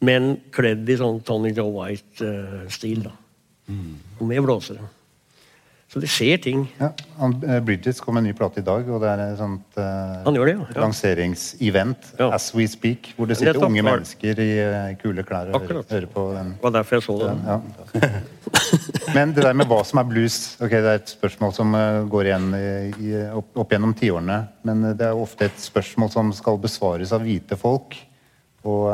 [0.02, 3.06] Men kledd i sånn Tony Joe White-stil.
[3.10, 3.14] da.
[4.18, 4.86] Og med blåsere.
[5.92, 6.60] Så det skjer ting.
[6.78, 9.36] Ja, han, eh, Bridges kom med en ny plate i dag, og det er et
[9.36, 10.68] sånt uh, det, ja.
[10.80, 12.30] lanseringsevent Ja.
[12.32, 13.68] as we speak, hvor det sitter Nettopp.
[13.68, 15.92] unge mennesker i uh, kule klær og hører, Akkurat.
[15.92, 16.54] hører på den.
[16.56, 17.34] Det var derfor jeg så det.
[17.44, 17.60] Ja.
[19.18, 22.08] Men det der med hva som er blues, ok, det er et spørsmål som uh,
[22.08, 24.40] går igjen i, opp, opp gjennom tiårene.
[24.64, 27.98] Men det er ofte et spørsmål som skal besvares av hvite folk.
[28.64, 28.88] Og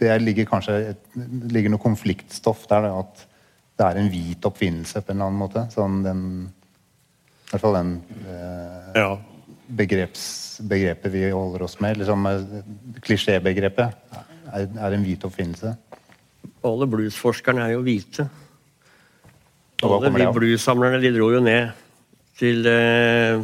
[0.00, 2.86] det ligger kanskje et, det ligger noe konfliktstoff der.
[2.86, 3.26] Da, at
[3.80, 5.64] det er en hvit oppfinnelse på en eller annen måte.
[5.72, 6.22] Sånn den,
[7.48, 7.92] I hvert fall den
[8.28, 9.10] eh, Ja.
[9.80, 10.24] begreps,
[10.68, 11.96] begrepet vi holder oss med.
[12.00, 12.26] Liksom,
[13.06, 14.18] Klisjébegrepet
[14.52, 15.72] er, er en hvit oppfinnelse.
[16.66, 18.28] Alle bluesforskerne er jo hvite.
[19.80, 21.70] Alle kommer de bluessamlerne de dro jo ned
[22.40, 23.40] til eh,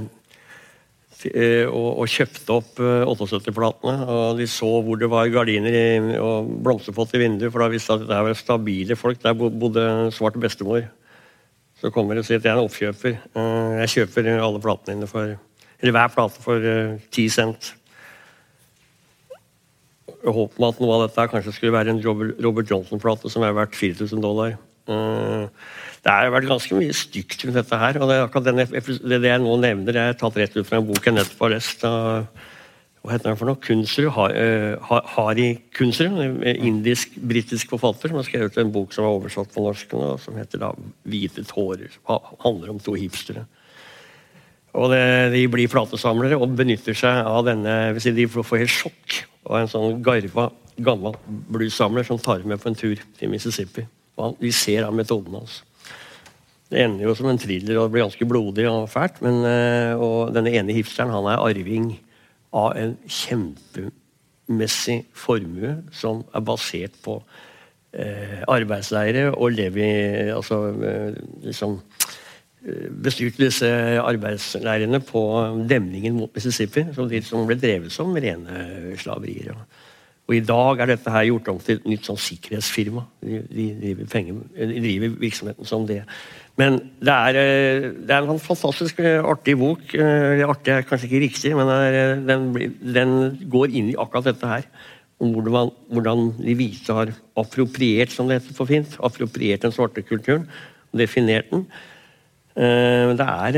[1.68, 3.94] og, og kjøpte opp eh, 78-platene.
[4.12, 5.86] Og de så hvor det var gardiner i,
[6.20, 9.20] og blomsterpott i vinduet, for da visste at det var stabile folk.
[9.22, 9.86] Der bodde
[10.16, 10.86] svart bestemor.
[11.76, 13.16] Så kommer de og sier at jeg er en oppkjøper.
[13.36, 15.34] Eh, Jeg kjøper alle platene dine for
[15.76, 16.62] Eller hver plate for
[17.12, 17.74] ti 10 cent.
[20.26, 23.52] Jeg håper med at noe av dette kanskje skulle være en Robert Johnson-plate som er
[23.54, 24.56] verdt 4000 dollar.
[24.88, 25.44] Eh,
[26.06, 27.96] Det har vært ganske mye stygt rundt dette her.
[27.98, 30.86] og Det, akkurat denne, det, jeg nå nevner, det er tatt rett ut fra en
[30.86, 31.82] bok jeg nettopp har lest
[33.06, 33.58] hva heter den for noe?
[33.62, 35.44] Kunstru, Ha, Hari
[35.76, 40.34] Kunsrud, en indisk-britisk forfatter, som har skrevet en bok som er oversatt på norsk som
[40.34, 40.72] heter da
[41.06, 41.98] 'Hvite tårer'.
[42.10, 43.46] Ha, handler om to hipstere.
[44.74, 49.24] Og det, De blir platesamlere og benytter seg av denne si De får helt sjokk
[49.46, 53.86] av en sånn garva, gammel bluessamler som tar med på en tur til Mississippi.
[54.18, 55.62] Og De ser av metoden hans.
[56.70, 59.20] Det ender jo som en thriller og blir ganske blodig og fælt.
[59.22, 61.92] Men, eh, og denne ene hipsteren han er arving
[62.56, 67.20] av en kjempemessig formue som er basert på
[67.92, 69.88] eh, arbeidsleire og levi
[70.34, 71.78] Altså eh, liksom
[72.66, 73.70] eh, bestyrte disse
[74.02, 75.22] arbeidsleirene på
[75.70, 79.54] demningen mot Mississippi, som, som ble drevet som rene slaverier.
[80.26, 83.04] Og I dag er dette her gjort om til et nytt sånn sikkerhetsfirma.
[83.22, 86.00] De, de, driver penger, de driver virksomheten som det.
[86.58, 89.94] Men det er, eh, det er en fantastisk eh, artig bok.
[89.94, 92.48] Eh, Artig er kanskje ikke riktig, men er, den,
[92.80, 93.14] den
[93.52, 94.66] går inn i akkurat dette her.
[95.22, 100.02] Om hvordan, hvordan de hvite har appropriert, som det heter på fint, appropriert den svarte
[100.02, 100.48] kulturen.
[100.90, 101.68] og Definert den.
[102.56, 103.56] Men det er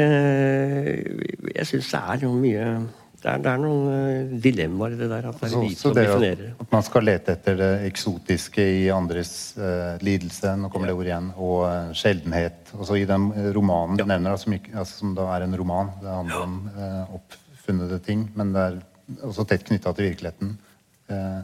[1.54, 2.64] Jeg syns det er mye
[3.18, 5.28] det er, det er noen eh, dilemmaer i det der.
[5.30, 8.66] At det er så hvite også som det at man skal lete etter det eksotiske
[8.82, 12.72] i andres uh, lidelse, nå kommer det ord igjen, og uh, sjeldenhet.
[12.78, 15.90] Også I den romanen romanen du nevner, som, ikke, altså, som da er en roman,
[16.02, 18.78] det handler om uh, oppfunnede ting, men det er
[19.24, 20.56] også tett knytta til virkeligheten.
[21.08, 21.40] Eh,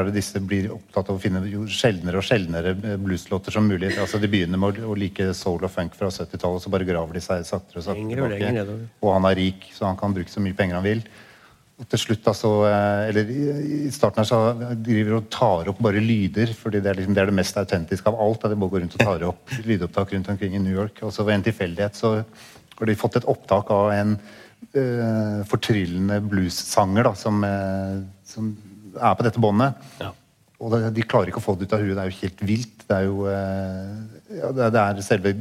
[0.00, 3.68] er det disse blir opptatt av å finne jo sjeldnere og sjeldnere eh, blueslåter som
[3.68, 3.92] mulig.
[4.00, 7.22] Altså De begynner med å, like soul og funk fra 70-tallet, så bare graver de
[7.24, 8.90] seg saktere og saktere og tilbake.
[9.04, 11.04] Og han er rik, så han kan bruke så mye penger han vil.
[11.76, 13.42] Og til slutt så, eh, eller i
[13.86, 14.40] i starten her så
[14.80, 18.08] driver og tar opp bare lyder, fordi det er, liksom, det, er det mest autentiske
[18.08, 18.44] av alt.
[18.44, 21.02] at de bare går rundt og tar opp lydopptak rundt omkring i New York.
[21.02, 22.16] Og så ved en tilfeldighet så
[22.78, 24.16] har de fått et opptak av en
[24.76, 28.50] uh, fortryllende bluessanger da, som, uh, som
[28.96, 29.88] er på dette båndet.
[30.00, 30.12] Ja.
[30.56, 31.94] Og det, de klarer ikke å få det ut av huet.
[31.96, 32.84] Det er jo helt vilt.
[32.88, 33.90] Det er jo eh,
[34.38, 35.32] ja, det, er, selve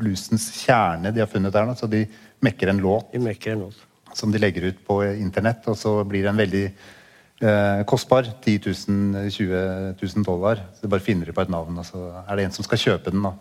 [0.00, 1.72] bluesens kjerne de har funnet der.
[1.78, 2.04] Så de
[2.44, 3.84] mekker en låt De mekker en låt.
[4.16, 8.28] som de legger ut på internett, og så blir den veldig eh, kostbar.
[8.44, 9.62] 10 000, 20
[10.02, 10.66] 000 dollar.
[10.74, 12.84] Så de bare finner de på et navn, og så er det en som skal
[12.84, 13.24] kjøpe den.
[13.24, 13.32] da.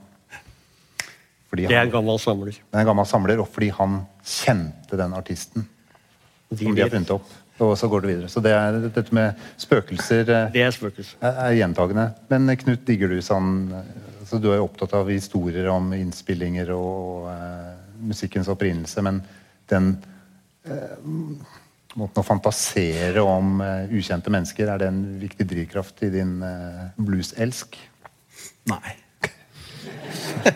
[1.50, 2.54] Fordi Det er en gammel samler.
[2.54, 5.68] det er en gammel samler, og fordi han kjente den artisten
[6.50, 7.26] De som de har funnet opp.
[7.60, 8.30] Og så går det videre.
[8.32, 11.18] Så det er dette med spøkelser eh, Det er spøkelser.
[11.22, 12.06] er, er gjentagende.
[12.32, 13.90] Men eh, Knut, digger du sånn eh,
[14.30, 17.72] altså Du er jo opptatt av historier om innspillinger og uh,
[18.06, 19.24] musikkens opprinnelse, men
[19.72, 19.88] den
[20.70, 21.00] uh,
[21.98, 26.92] måten å fantasere om uh, ukjente mennesker, er det en viktig drivkraft i din uh,
[27.02, 27.80] blueselsk?
[28.70, 28.94] Nei.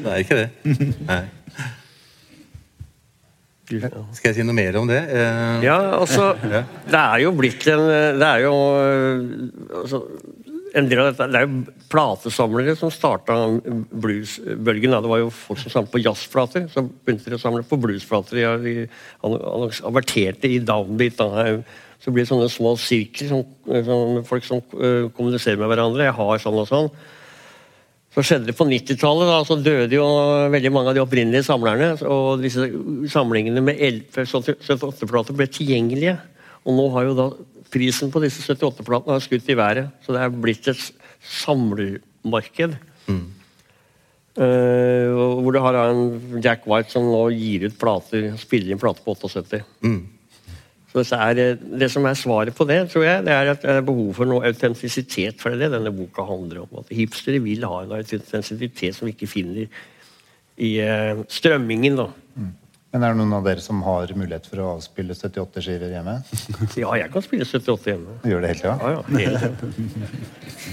[0.00, 0.48] det er ikke det.
[1.10, 1.22] Nei.
[4.16, 5.00] Skal jeg si noe mer om det?
[5.14, 6.32] Eh, Ja, altså
[6.92, 7.84] Det er jo blitt en
[8.20, 9.24] Det er jo øh,
[9.82, 10.02] altså,
[10.74, 13.34] en del av dette, Det er jo platesamlere som starta
[13.90, 14.92] bluesbølgen.
[14.94, 16.68] Det var jo folk som samlet på jazzplater.
[16.70, 18.38] Så begynte de å samle på bluesplater.
[18.62, 18.74] De
[19.88, 21.18] averterte i downbeat.
[21.18, 21.56] Da.
[22.00, 23.42] Så blir det sånne små sirkler, som,
[23.84, 26.06] som folk som øh, kommuniserer med hverandre.
[26.06, 26.88] Jeg har sånn og sånn.
[28.10, 29.28] Så skjedde det på 90-tallet.
[29.30, 30.06] da, Så døde jo
[30.50, 31.92] veldig mange av de opprinnelige samlerne.
[32.10, 32.66] Og disse
[33.12, 33.78] samlingene med
[34.16, 36.16] 78-plater ble tilgjengelige.
[36.66, 37.28] Og nå har jo da
[37.70, 39.92] prisen på disse 78-platene skutt i været.
[40.02, 40.82] Så det er blitt et
[41.22, 42.74] samlermarked.
[43.06, 43.28] Mm.
[44.40, 45.10] Uh,
[45.42, 49.14] hvor du har en Jack White som nå gir ut plater, spiller inn plater på
[49.18, 49.30] 78.
[49.30, 49.62] Så det,
[50.98, 53.86] er, eh, det som er svaret på det, tror jeg, det er at det er
[53.86, 55.38] behov for noe autentisitet.
[55.38, 56.80] For det er det denne boka handler om.
[56.82, 59.68] At hipstere vil ha en autentisitet som vi ikke finner
[60.60, 61.96] i uh, strømmingen.
[61.96, 62.10] da.
[62.90, 66.16] Men er det noen av dere som har mulighet for å avspille 78-skiver hjemme?
[66.82, 68.16] Ja, jeg kan spille 78 hjemme.
[68.24, 68.72] Du Gjør det hele tida?
[68.82, 70.22] Ja, ja, hele.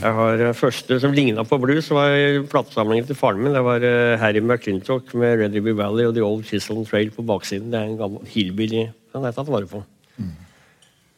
[0.01, 2.17] Jeg har eh, første som ligna på blues, var
[2.49, 3.53] platesamlingen til faren min.
[3.53, 7.25] Det var eh, Harry McClintock med Red River Valley og The Old Chisel Trail på
[7.27, 7.69] baksiden.
[7.69, 8.87] Det er en gammel hillbilly.
[9.13, 9.83] Den har jeg tatt vare på.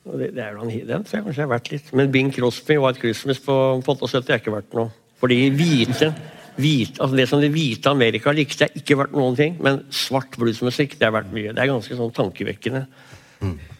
[0.10, 1.94] Og det, det er jo en, den tror jeg kanskje jeg verdt litt.
[1.98, 4.90] Men Bing Crosby, White Christmas på, på 78 er ikke verdt noe.
[5.20, 6.14] Fordi hvite,
[6.60, 9.60] hvite altså Det som det hvite Amerika likte, er ikke verdt noen ting.
[9.64, 11.54] Men svart bluesmusikk det er verdt mye.
[11.54, 12.86] Det er ganske sånn tankevekkende.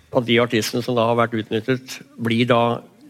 [0.10, 2.62] At de artistene som da har vært utnyttet, blir da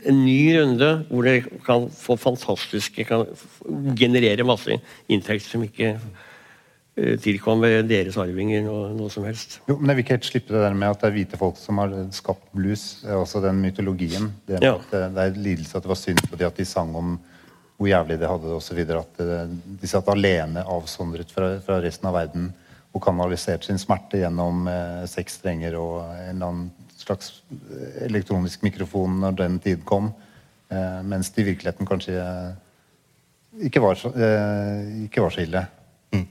[0.07, 3.25] en ny runde hvor de kan få fantastiske kan
[3.99, 4.77] generere masse
[5.11, 5.97] inntekter som ikke
[6.99, 9.59] eh, deres arvinger noe, noe som helst.
[9.69, 11.57] Jo, men jeg vil ikke helt slippe det der med at det er hvite folk
[11.61, 12.85] som har skapt blues.
[13.05, 14.31] Også den mytologien.
[14.47, 14.77] Det, Ja.
[14.91, 17.17] det, det er lidelse at det var synd på dem at de sang om
[17.79, 18.79] hvor jævlig de hadde det osv.
[18.99, 19.21] At
[19.79, 22.49] de satt alene avsondret fra, fra resten av verden
[22.91, 28.63] og kanaliserte sin smerte gjennom eh, seks strenger og en eller annen slags eh, elektronisk
[28.65, 30.09] mikrofon når den tid kom.
[30.73, 32.49] Eh, mens det i virkeligheten kanskje eh,
[33.69, 35.63] ikke var så, eh, ikke var så ille.
[36.17, 36.25] En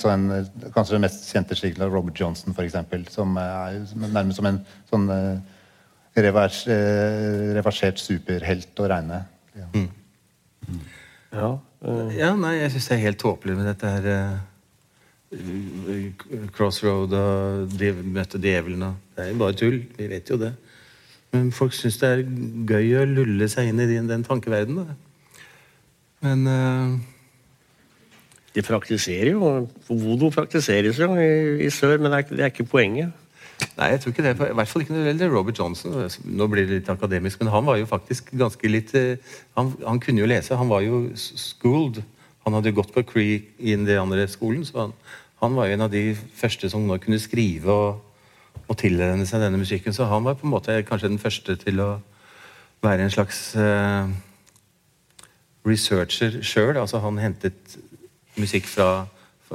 [0.00, 0.28] sånn,
[0.74, 4.60] kanskje den mest kjente skikkelen av Robert Johnson, eksempel, som er nærmest som en
[4.90, 5.40] sånn eh,
[6.20, 9.24] revers, eh, reversert superhelt å regne.
[9.58, 9.66] Ja.
[11.30, 11.50] Ja,
[11.84, 14.38] eh, Ja, nei, jeg syns det er helt tåpelig med dette her uh,
[16.56, 19.78] Crossroad og de møtte djevelen og Det er jo bare tull.
[19.98, 20.54] Vi vet jo det.
[21.30, 22.24] Men folk syns det er
[22.66, 24.96] gøy å lulle seg inn i den, den tankeverdenen.
[26.24, 26.94] Men eh,
[28.54, 29.68] de praktiserer jo.
[29.88, 33.12] Vodo praktiseres jo i, i sør, men det er, ikke- det er ikke poenget.
[33.76, 34.30] Nei, jeg tror ikke det.
[34.40, 35.96] I hvert fall ikke når det gjelder Robert Johnson.
[36.24, 39.16] Nå blir det litt akademisk, men han var jo faktisk ganske litt eh,
[39.56, 40.56] Han, han kunne jo lese.
[40.56, 42.00] Han var jo schooled.
[42.46, 43.42] Han hadde jo gått på Cree
[44.32, 44.92] skolen, så han,
[45.42, 48.00] han var jo en av de første som nå kunne skrive og,
[48.66, 49.92] og tilrenne seg denne musikken.
[49.92, 51.90] Så han var på en måte kanskje den første til å
[52.82, 54.08] være en slags uh,
[55.68, 56.78] researcher sjøl.
[56.80, 57.76] Altså, han hentet
[58.40, 59.06] musikk fra,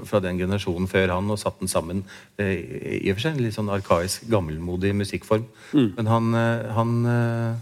[0.05, 2.03] fra den generasjonen før han og satt den sammen.
[2.37, 5.45] eh, I og for seg en litt sånn arkaisk, gammelmodig musikkform.
[5.73, 7.55] Men han, eh, han eh,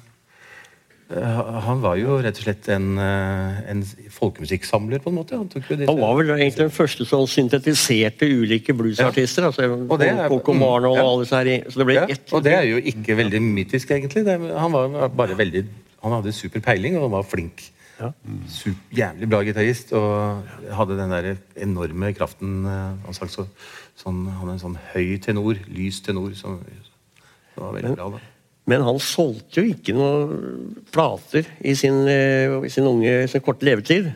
[1.13, 5.37] han var jo rett og slett en, eh, en folkemusikksamler, på en måte.
[5.37, 5.49] Han,
[5.85, 9.45] Han var vel egentlig den første som syntetiserte ulike bluesartister.
[9.45, 11.03] Altså, Og det er- Coco Marno og ja.
[11.03, 11.69] alle disse her.
[11.69, 12.33] Så det ble ja, ett.
[12.33, 14.25] og det er jo ikke veldig mytisk, egentlig.
[14.57, 15.65] Han var bare veldig
[16.03, 17.61] Han hadde super peiling, og han var flink.
[17.99, 18.09] Ja.
[18.49, 21.29] Super, jævlig bra gitarist, og hadde den der
[21.61, 23.45] enorme kraften eh, Han sagt så,
[23.99, 26.57] sånn, han hadde en sånn høy tenor, lys tenor, som,
[27.53, 28.09] som var veldig bra.
[28.15, 28.23] da.
[28.71, 33.67] Men han solgte jo ikke noen plater i sin, eh, i sin unge, sin korte
[33.67, 34.13] levetid.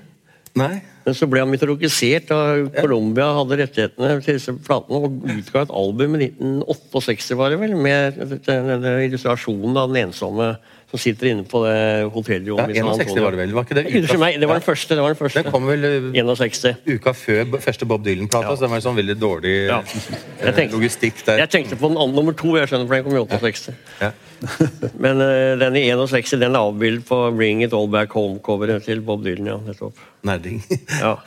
[0.57, 2.39] Nei, Men så ble han mytologisert da
[2.81, 7.75] Colombia hadde rettighetene til disse platene og utga et album i 1968, var det vel,
[7.79, 10.49] med denne illustrasjonen av den ensomme
[10.87, 12.75] som sitter inne på det hotellrommet.
[12.77, 13.51] Ja, 61 var det vel?
[13.57, 14.95] Var ikke det uka- meg, det var den første.
[14.95, 15.41] det var den første.
[15.43, 16.77] Den kom vel eh, 61.
[16.87, 18.55] uka før første Bob Dylan-plata, Ja.
[18.55, 19.79] så den var sånn veldig dårlig Ja.
[19.81, 21.37] eh, tenkte- logistikk der.
[21.43, 23.75] Jeg tenkte på den andre, nummer to, jeg skjønner, for den kom i 68.
[24.01, 24.11] Ja.
[25.03, 29.01] Men uh, den i 61 den er avbildet på Bring It All Back Home-coveret til
[29.01, 29.45] Bob Dylan.
[29.45, 29.93] ja, nettopp.
[30.23, 30.63] Nerding.
[31.01, 31.17] Ja.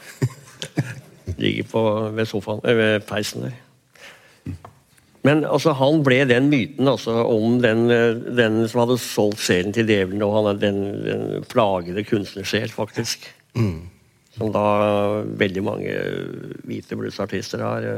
[1.41, 1.83] Ligger på,
[2.17, 3.53] ved sofaen, eh, ved peisen der.
[5.27, 9.75] Men altså, han ble den myten altså, om den, eh, den som hadde solgt sjelen
[9.77, 13.29] til djevelen, og han er den, den plagede kunstnersjel, faktisk.
[14.39, 14.65] Som da
[15.41, 15.95] veldig mange
[16.65, 17.89] hvite bluesartister har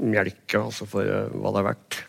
[0.00, 2.00] melka altså, for eh, hva det er verdt.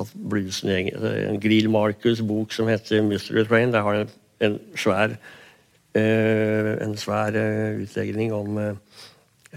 [0.00, 4.10] At bluesen En Grill Marcus' bok som heter 'Mystery Train', der har en,
[4.40, 5.18] en svær
[5.94, 8.74] eh, en svær eh, utlegning om eh,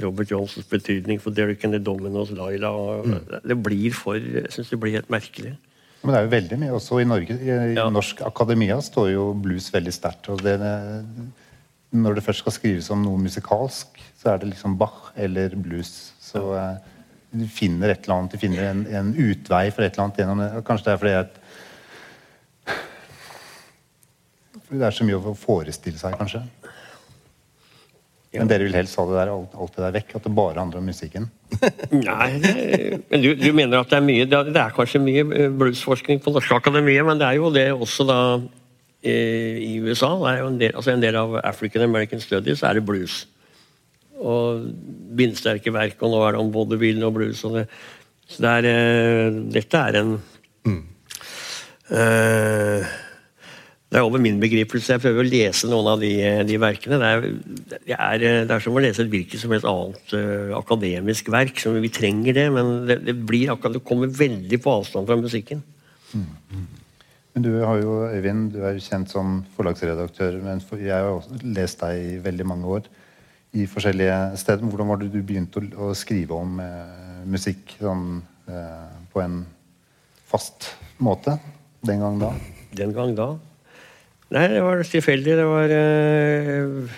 [0.04, 3.06] Robert Johnsons betydning for Derek and the Dominos, Laila og
[3.48, 5.56] Det blir for Jeg syns det blir helt merkelig.
[6.04, 7.38] Men det er jo veldig mye også i Norge.
[7.42, 7.90] I, Ja.
[7.90, 10.30] norsk akademia står jo blues veldig sterkt.
[10.30, 10.60] og det,
[11.92, 13.88] Når det først skal skrives om noe musikalsk,
[14.20, 16.12] så er det liksom Bach eller blues.
[16.22, 16.78] Så ja.
[17.34, 20.38] du finner et eller annet, du finner en, en utvei for et eller annet gjennom
[20.44, 20.66] det.
[20.66, 21.46] Kanskje det er fordi
[24.66, 26.42] fordi det er så mye å forestille seg, kanskje.
[28.42, 30.16] Men dere vil helst ha det der, alt, alt det der vekk?
[30.18, 31.28] At det bare handler om musikken?
[31.92, 36.22] Nei, men du, du mener at det er mye Det er, kanskje mye eh, bluesforskning
[36.24, 38.20] på Norske Akademiet, men det er jo det også da
[39.06, 40.12] eh, i USA.
[40.22, 43.22] Det er jo en del, altså en del av African American Studies er det blues.
[44.16, 44.68] Og
[45.16, 47.44] bindsterke verk, og nå er det om vaudeville og blues.
[47.48, 47.66] Og det,
[48.28, 50.16] så det er, eh, dette er en
[51.92, 52.96] eh,
[53.96, 54.92] det er over min begripelse.
[54.92, 56.10] Jeg prøver å lese noen av de,
[56.44, 56.98] de verkene.
[57.00, 57.22] Det er,
[57.72, 61.62] det, er, det er som å lese et hvilket som helst annet uh, akademisk verk.
[61.64, 65.16] Som vi trenger det, men det, det, blir akkurat, det kommer veldig på avstand fra
[65.22, 65.64] musikken.
[66.12, 70.42] Men du har jo, Øyvind, du er jo kjent som forlagsredaktør.
[70.44, 72.92] Men jeg har også lest deg i veldig mange år
[73.56, 74.68] i forskjellige steder.
[74.76, 78.20] Hvordan var det du begynte å skrive om eh, musikk sånn,
[78.52, 79.42] eh, på en
[80.28, 81.40] fast måte
[81.88, 82.36] den gang da?
[82.76, 83.32] Den gang da.
[84.36, 85.36] Nei, det var tilfeldig.
[85.40, 86.96] Det var eh,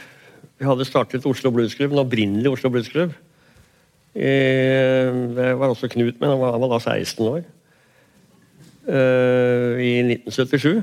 [0.57, 3.13] Vi hadde startet Oslo Bluesklubb, den opprinnelige Oslo Bluesklubb.
[4.17, 7.43] Eh, det var også Knut med, han var, han var da 16 år.
[8.89, 10.81] Eh, I 1977.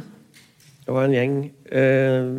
[0.85, 1.35] Det var en gjeng
[1.75, 2.31] eh,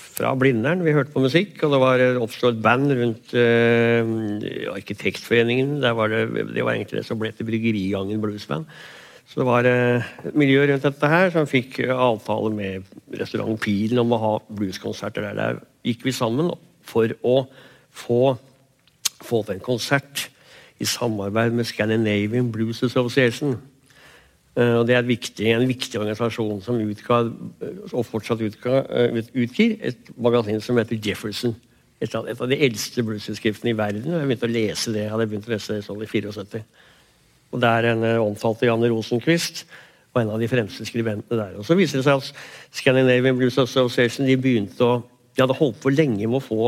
[0.00, 0.86] fra Blindern.
[0.86, 5.76] Vi hørte på musikk, og det var oppstå et band rundt eh, Arkitektforeningen.
[5.82, 8.64] Var det, det var egentlig det som ble til Bryggerigangen Bluesband.
[9.30, 13.60] Så det var eh, et miljø rundt dette her som fikk eh, avtale med restaurant
[13.62, 15.36] Pilen om å ha blueskonserter der.
[15.38, 16.50] Der gikk vi sammen
[16.82, 17.44] for å
[17.94, 18.34] få,
[19.22, 20.26] få til en konsert
[20.82, 23.54] i samarbeid med Scandinavian Blues Association.
[24.58, 27.22] Eh, og Det er viktig, en viktig organisasjon som utga,
[27.92, 28.82] og fortsatt utga,
[29.30, 31.54] utgir et magasin som heter Jefferson.
[32.02, 34.10] Et av, et av de eldste bluesutskriftene i verden.
[34.10, 36.64] Jeg begynte å lese det, jeg hadde begynt å lese det sånn i 74.
[37.52, 39.64] Og der en eh, omtalte Janne Rosenquist
[40.14, 41.56] var en av de fremste skribentene der.
[41.58, 42.32] Og Så viser det seg at
[42.74, 46.64] Scandinavian Blues Association de begynte å de hadde holdt på lenge med å få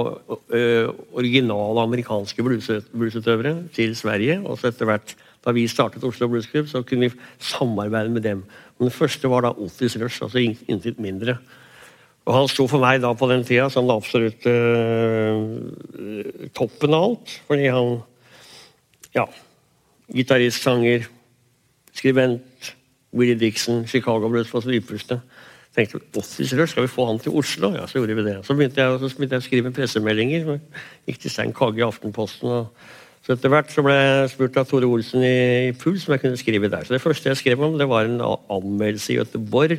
[1.18, 4.36] originale amerikanske bluesutøvere til Sverige.
[4.46, 5.14] og så etter hvert,
[5.44, 8.44] Da vi startet Oslo Blues Club, så kunne vi samarbeide med dem.
[8.78, 11.38] Og Den første var da Otis Rush, altså in- intet mindre.
[12.24, 14.54] Og Han sto for meg da på den tida som den absolutt ø,
[16.54, 17.40] toppen av alt.
[17.48, 18.02] Fordi han
[19.12, 19.26] ja,
[20.14, 21.08] gitarist, sanger,
[21.96, 22.74] skribent,
[23.12, 25.20] Willie Dixon, Chicago Blues på sitt ypperste.
[25.76, 27.72] tenkte Otis skal vi få han til Oslo?
[27.72, 28.38] Ja, så gjorde vi det.
[28.44, 30.58] Så begynte jeg, så begynte jeg å skrive pressemeldinger.
[31.08, 32.48] Gikk til Stein Kagge i Aftenposten.
[32.48, 32.74] og
[33.22, 36.24] så etter hvert så ble jeg spurt av Tore Olsen i, i Puls om jeg
[36.24, 36.82] kunne skrive der.
[36.82, 39.78] Så det første jeg skrev om, det var en anmeldelse i Göteborg.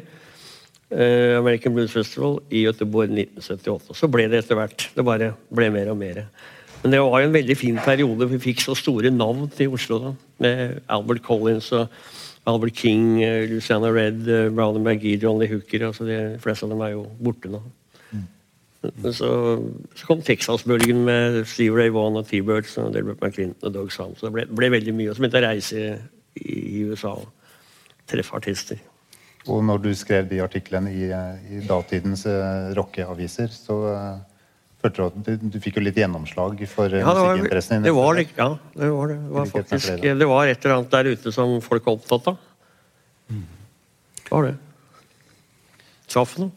[0.93, 3.97] eh, American Blues Festival i Göteborg 1978.
[3.97, 4.87] Så ble det etter hvert.
[4.95, 6.23] Det bare ble mer og mer.
[6.83, 8.27] Men det var jo en veldig fin periode.
[8.33, 9.99] Vi fikk så store navn til Oslo.
[9.99, 10.13] da,
[10.43, 11.87] Med Albert Collins og
[12.45, 15.87] Albert King, eh, Luciana Red, eh, Brownie McGee, John Lee Hooker.
[15.87, 17.61] altså De fleste av dem er jo borte nå.
[18.83, 19.29] Men så,
[19.95, 24.15] så kom Texas-bølgen med Steve Ray Vaughan og T-Birds og Delbert McClinton og Doug Sam.
[24.19, 25.11] Så det ble, ble veldig mye.
[25.11, 25.83] Og så begynte jeg å reise
[26.35, 27.29] i, i USA og
[28.11, 28.81] treffe artister.
[29.51, 34.21] Og når du skrev de artiklene i, i datidens uh, rockeaviser, så eh,
[34.83, 37.87] følte du at du, fikk jo litt gjennomslag for uh, Ja, musikkinteressen din?
[37.87, 39.19] det var, ja, det var det.
[39.23, 42.37] Det var, faktisk, det var et eller annet der ute som folk var opptatt av.
[44.23, 44.57] Det var det.
[46.13, 46.51] Traff noe.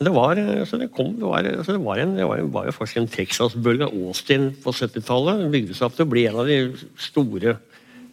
[0.00, 2.40] Men det var, eh, altså det kom, det var, altså det var, en, det var,
[2.40, 3.84] en, var jo faktisk en Texas-bølge.
[3.84, 7.60] Austin på 70-tallet bygde seg opp til å bli en av de store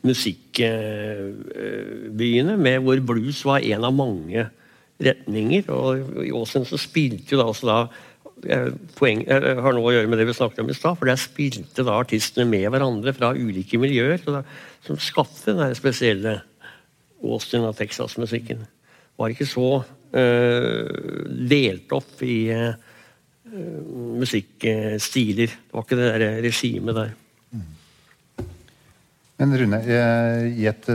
[0.03, 4.51] musikkbyene, med hvor blues var en av mange
[4.99, 5.63] retninger.
[5.71, 7.95] Og i Austin så spilte jo da også da eh,
[8.97, 11.85] poeng, har noe å gjøre med det vi snakket om i stad, for der spilte
[11.87, 14.43] da artistene med hverandre fra ulike miljøer, da,
[14.85, 16.39] som skapte den spesielle
[17.25, 18.65] Austin og Texas-musikken.
[19.17, 19.69] Var ikke så
[20.13, 20.85] eh,
[21.49, 22.75] delt opp i eh,
[24.21, 25.55] musikkstiler.
[25.57, 27.15] Det var ikke det der regimet der.
[29.37, 30.87] Men Rune, eh, i et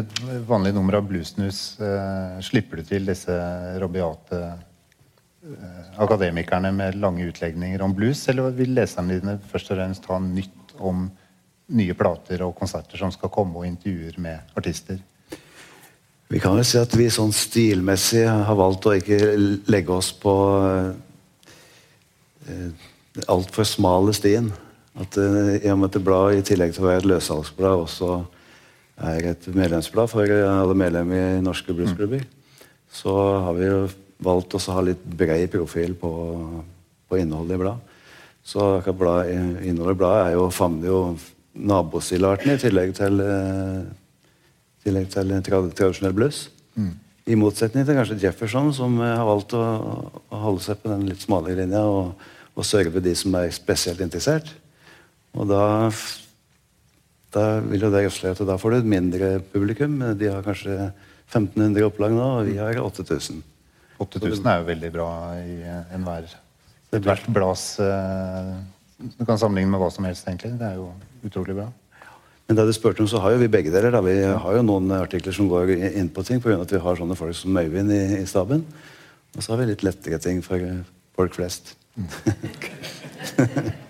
[0.49, 3.37] vanlig nummer av Bluesnus eh, slipper du til disse
[3.79, 4.41] rabiate
[5.99, 10.75] akademikerne med lange utlegninger om blues, eller vil leserne dine først og fremst ha nytt
[10.79, 11.09] om
[11.73, 15.01] nye plater og konserter som skal komme, og intervjuer med artister?
[16.33, 19.19] Vi kan vel si at vi sånn stilmessig har valgt å ikke
[19.69, 20.33] legge oss på
[22.49, 22.87] eh,
[23.29, 24.49] altfor smale stien.
[24.97, 27.85] At eh, I og med at det blad i tillegg til å være et løssalgsblad
[27.85, 28.23] også
[29.03, 32.25] er et medlemsblad for alle medlemmer i norske bluesklubber,
[32.93, 33.13] så
[33.43, 33.79] har vi jo
[34.23, 36.13] valgt å ha litt brei profil på,
[37.09, 37.93] på innholdet i blad.
[38.43, 39.31] Så akkurat blad,
[39.63, 41.01] innholdet i bladet jo, favner jo
[41.53, 43.83] nabosildarten i tillegg til eh,
[44.83, 46.47] tillegg til trad tradisjonell blues.
[47.31, 49.63] I motsetning til kanskje Jefferson, som eh, har valgt å,
[50.33, 54.03] å holde seg på den litt smale linja og, og serve de som er spesielt
[54.03, 54.51] interessert.
[55.39, 55.63] Og da,
[57.33, 60.01] da vil jo det gjødsle at da får du et mindre publikum.
[60.19, 60.91] De har kanskje
[61.31, 63.41] 1500 opplag nå, og vi har 8000.
[64.03, 65.09] 8000 er jo veldig bra
[65.41, 66.29] i eh, enhver
[66.93, 68.51] ethvert blads eh,
[69.19, 70.53] Du kan sammenligne med hva som helst, egentlig.
[70.61, 70.91] Det er jo
[71.27, 71.69] utrolig bra.
[72.47, 73.95] Men det du spurte om, så har jo vi begge deler.
[73.95, 74.03] Da.
[74.05, 76.61] Vi har jo noen artikler som går inn på ting pga.
[76.61, 78.67] at vi har sånne folk som Øyvind i, i staben.
[79.37, 80.61] Og så har vi litt lettere ting for
[81.17, 81.75] folk flest.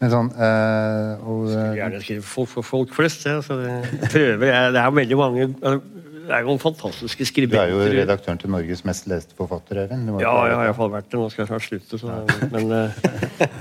[0.00, 3.26] Men sånn, øh, og, eh, Gjerne skrive folk for folk flest.
[3.28, 3.74] Ja, så det,
[4.08, 4.72] prøver jeg.
[4.72, 5.48] Det er veldig mange
[6.30, 10.06] Det er jo noen fantastiske du er jo redaktøren til Norges mest leste forfatter, Øyvind.
[10.06, 11.18] Du Ja, jeg har iallfall vært det.
[11.18, 12.06] Nå skal jeg snart slutte, så
[12.54, 12.90] Men, eh,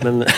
[0.05, 0.21] men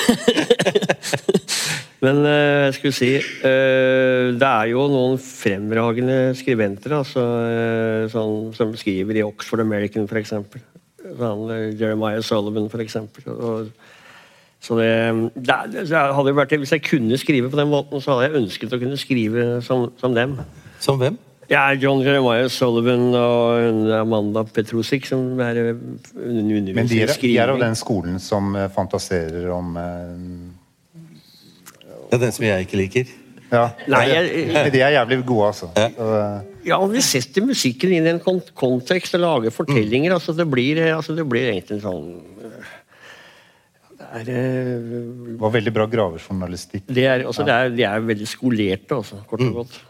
[2.01, 8.53] Men eh, jeg skulle si eh, Det er jo noen fremragende skribenter altså, eh, sånn,
[8.57, 10.31] som skriver i Oxford American, f.eks.
[10.31, 12.97] Sånn, eh, Jeremiah Sullivan, f.eks.
[14.61, 14.89] Så det,
[15.35, 18.45] det, det hadde jo vært, Hvis jeg kunne skrive på den måten, så hadde jeg
[18.45, 20.39] ønsket å kunne skrive som, som dem.
[20.81, 21.19] Som hvem?
[21.51, 25.71] Ja, John Jeremiah Sullivan og Amanda Petrosic som er eh,
[26.15, 31.01] underviser Men de er, de er av den skolen som eh, fantaserer om eh,
[32.11, 33.11] Ja, den som jeg ikke liker.
[33.51, 33.65] Ja.
[33.91, 35.69] Nei, jeg- de er jævlig gode, altså.
[35.75, 38.19] Eh, Ja, og vi setter musikken inn i en
[38.55, 40.13] kontekst og lager fortellinger.
[40.13, 42.11] altså Det blir, altså det blir egentlig en sånn
[44.01, 46.83] Det er, det var veldig bra gravejournalistikk.
[46.87, 49.81] det er, altså det er, De er veldig skolerte, altså, kort og godt.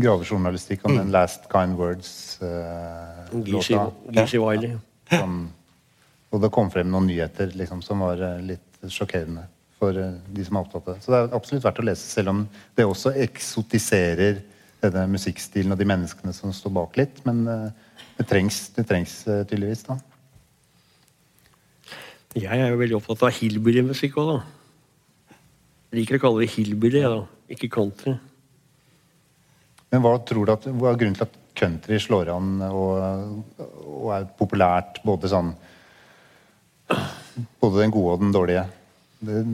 [0.00, 3.82] Gravejournalistikk om den Last Kind Words-låta.
[4.08, 4.12] Uh,
[5.10, 5.24] ja.
[6.30, 9.44] Og det kom frem noen nyheter liksom, som var uh, litt sjokkerende
[9.80, 11.00] for uh, de som er opptatt av det.
[11.04, 12.38] Så det er absolutt verdt å lese, selv om
[12.78, 14.34] det også eksotiserer
[14.80, 17.16] denne musikkstilen og de menneskene som står bak litt.
[17.26, 17.68] Men eh,
[18.18, 19.98] det trengs, det trengs eh, tydeligvis, da.
[22.38, 25.36] Jeg er jo veldig opptatt av hillbilly-musikk òg, da.
[25.90, 27.22] Jeg liker å kalle det hillbilly, jeg, da.
[27.50, 28.14] Ikke country.
[29.90, 34.12] Men hva tror du at, hva er grunnen til at country slår an og, og
[34.14, 35.54] er populært både sånn
[37.60, 38.64] Både den gode og den dårlige?
[39.22, 39.44] Det,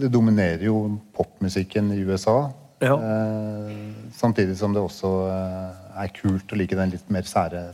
[0.00, 0.78] det dominerer jo
[1.14, 2.38] popmusikken i USA.
[2.80, 2.94] Ja.
[2.96, 3.74] Eh,
[4.16, 7.66] samtidig som det også eh, er kult å like den litt mer sære,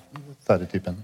[0.46, 0.98] sære typen.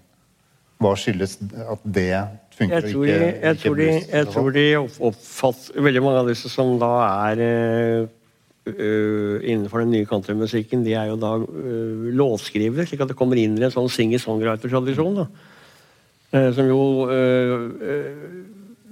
[0.81, 2.11] Hva skyldes at det
[2.57, 4.66] funker Jeg og ikke, jeg ikke tror de, jeg tror de
[5.11, 6.93] oppfatter Veldig mange av disse som da
[7.28, 7.43] er
[8.79, 13.39] øh, innenfor den nye countrymusikken, de er jo da uh, låtskrivere, slik at det kommer
[13.41, 15.23] inn i en sånn singer-songwriter-tradisjon.
[16.31, 17.09] Eh, som jo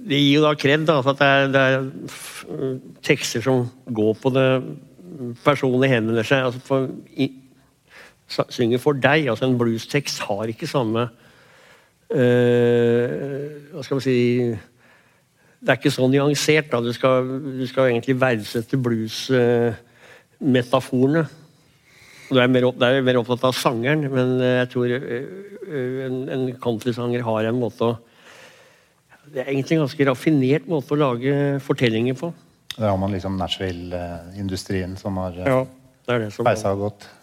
[0.09, 4.15] Det gir jo da kred da, for at det er, det er tekster som går
[4.21, 4.47] på det
[5.43, 7.29] personen henvender seg altså for, i,
[8.27, 9.27] synger for deg.
[9.27, 11.09] altså En bluestekst har ikke samme
[12.09, 14.17] Hva skal man si
[15.59, 16.71] Det er ikke så nyansert.
[16.71, 17.27] da, Du skal,
[17.59, 21.27] du skal egentlig verdsette blues-metaforene.
[22.29, 25.01] du er mer, opp, er mer opptatt av sangeren, men eh, jeg tror eh,
[25.65, 27.97] eh, en, en countrysanger har en måte å
[29.29, 32.33] Det er egentlig en ganske raffinert måte å lage fortellinger på.
[32.73, 35.65] Det har man liksom Nashville-industrien som har Ja,
[36.07, 37.18] det det som peisa godt.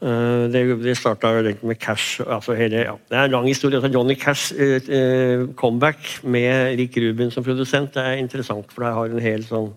[0.00, 1.32] Eh, Det, det starta
[1.62, 2.20] med Cash.
[2.26, 2.94] Altså hele, ja.
[3.10, 3.76] Det er en lang historie.
[3.76, 8.94] Altså Johnny Cash uh, comeback med Rick Rubin som produsent det er interessant, for det
[8.94, 9.72] har en hel sånn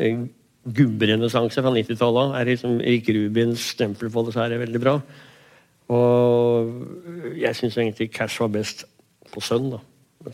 [0.00, 0.22] uh,
[0.64, 2.36] gubberenessanse fra 90-tallet.
[2.40, 4.96] Er liksom Rick Rubins stempel på det, så er det veldig bra.
[5.90, 6.72] Og
[7.36, 8.86] jeg syns egentlig Cash var best
[9.32, 9.82] på Sønn, da.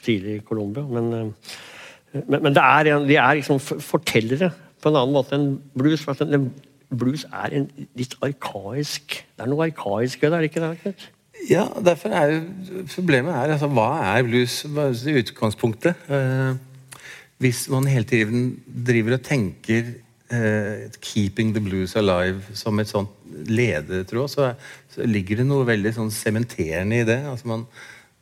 [0.02, 0.86] Tidlig i Colombia.
[0.86, 4.52] Men, uh, men, men er, de er liksom fortellere
[4.82, 6.04] på en annen måte enn blues.
[6.04, 6.52] For at den-
[6.90, 7.68] blues er en
[7.98, 10.72] litt arkaisk Det er noe arkaisk ved det, er det ikke det?
[10.82, 11.10] Knut?
[11.50, 12.40] Ja, derfor er jo
[12.94, 14.62] problemet er altså, hva er blues
[15.04, 16.08] det utgangspunktet?
[16.08, 16.56] Eh,
[17.42, 18.56] hvis man hele tiden
[18.86, 19.92] driver og tenker
[20.32, 23.10] eh, 'keeping the blues alive' som et sånt
[23.46, 24.54] ledetråd, så,
[24.88, 27.20] så ligger det noe veldig sånn sementerende i det.
[27.28, 27.66] Altså man,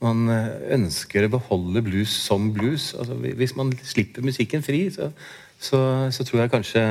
[0.02, 2.92] man eh, ønsker å beholde blues som blues.
[2.98, 5.12] Altså, hvis man slipper musikken fri, så,
[5.58, 6.84] så, så tror jeg kanskje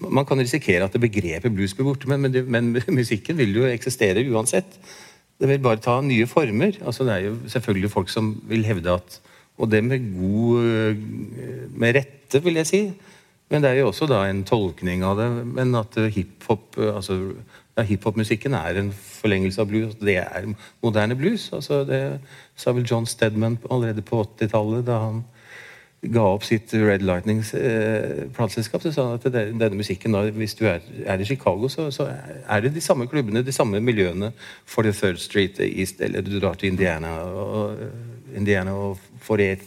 [0.00, 3.68] man kan risikere at det begrepet blues blir borte, men, men, men musikken vil jo
[3.68, 4.78] eksistere uansett.
[5.40, 6.76] Det vil bare ta nye former.
[6.84, 9.20] Altså, det er jo selvfølgelig folk som vil hevde at
[9.60, 10.96] Og det med god øh,
[11.76, 12.92] Med rette, vil jeg si.
[13.50, 15.46] Men det er jo også da en tolkning av det.
[15.46, 17.32] Men at øh, hiphop øh, altså,
[17.76, 19.94] ja, Hiphop-musikken er en forlengelse av blues.
[20.00, 21.50] Det er moderne blues.
[21.52, 22.20] Altså, det
[22.56, 25.24] sa vel John Stedman allerede på 80-tallet, da han
[26.00, 30.64] ga opp sitt Red Lightnings-plateselskap, så sa han at det, denne musikken, da, hvis du
[30.70, 34.32] er, er i Chicago, så, så er det de samme klubbene, de samme miljøene
[34.64, 37.76] for The Third Street East, eller du drar til Indiana og,
[38.36, 39.60] Indiana og Forer,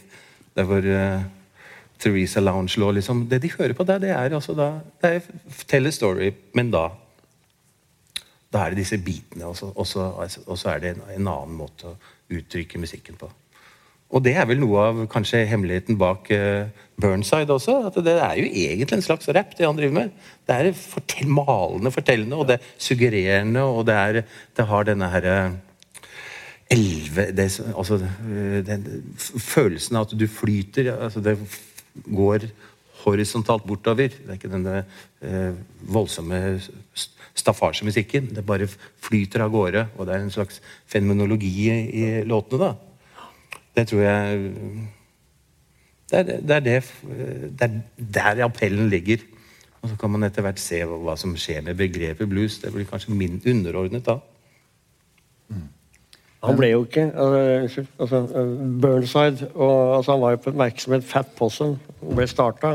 [0.58, 1.22] der hvor eh,
[2.02, 3.28] Theresa Lounge lå, liksom.
[3.30, 4.72] Det de hører på der, det er altså da
[5.02, 5.32] det er
[5.68, 6.90] Tell a story, men da
[8.54, 10.10] da er det disse bitene, og så, og så,
[10.46, 11.96] og er det en, en annen måte å
[12.34, 13.30] uttrykke musikken på.
[14.14, 16.70] Og det er vel noe av kanskje hemmeligheten bak uh,
[17.02, 17.80] Burnside også.
[17.90, 20.12] at Det er jo egentlig en slags rap, det han driver med.
[20.46, 24.22] Det er fortell, malende, fortellende, og det er suggererende, og det, er,
[24.58, 25.38] det har denne herre
[26.74, 28.86] elve det, altså, eh, den
[29.18, 30.94] følelsen av at du flyter.
[30.94, 31.36] altså Det
[32.06, 32.48] går
[33.04, 34.14] horisontalt bortover.
[34.14, 34.78] Det er ikke denne
[35.26, 35.58] uh,
[35.90, 38.30] voldsomme st- staffasjemusikken.
[38.38, 38.70] Det bare
[39.02, 42.70] flyter av gårde, og det er en slags fenomenologi i, i låtene.
[42.70, 42.93] da.
[43.74, 44.52] Det tror jeg
[46.12, 46.84] Det er, det, er det,
[47.60, 49.18] det er der appellen ligger.
[49.82, 52.60] Og så kan man etter hvert se hva, som skjer med begrepet blues.
[52.62, 54.20] Det blir kanskje min underordnet da.
[56.44, 58.50] Han ble jo ikke altså, unnskyld, altså, eh,
[58.84, 61.78] Burnside og, altså, Han var jo på et merke som het Fat Possum.
[62.02, 62.74] Han ble starta.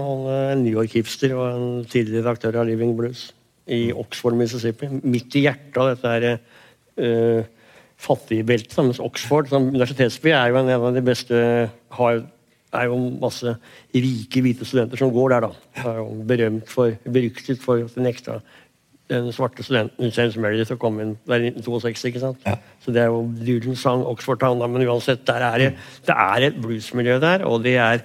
[0.53, 3.35] En New York-hipster og en tidligere redaktør av Living Blues
[3.69, 4.89] i Oxford, Mississippi.
[5.03, 6.39] Midt i hjertet av dette her,
[6.97, 7.58] uh,
[7.99, 8.77] fattigbeltet.
[8.77, 11.41] da, Mens Oxford som universitetsby er jo en, av de beste
[11.99, 12.23] har,
[12.73, 13.57] er jo masse
[13.95, 15.49] rike, hvite studenter som går der.
[15.49, 15.85] da.
[15.85, 18.41] Er jo berømt for, beryktet for den ekstra
[19.09, 22.03] den svarte studenten James Meredith som kom inn der i 1962.
[22.11, 22.43] ikke sant?
[22.85, 25.71] Så det er jo Dylan sang Oxford Town, men uansett, der er det,
[26.05, 28.05] det er et bluesmiljø der, og det er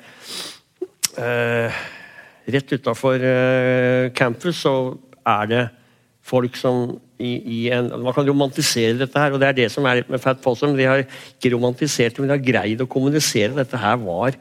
[1.19, 1.83] eh,
[2.53, 3.21] Rett utafor
[4.11, 4.71] campus så
[5.23, 5.61] er det
[6.23, 9.85] folk som i, i en, Man kan romantisere dette her, og det er det som
[9.87, 10.75] er litt med Fat Possum.
[10.75, 13.55] De har ikke romantisert det, men de har greid å kommunisere.
[13.55, 14.37] Dette her var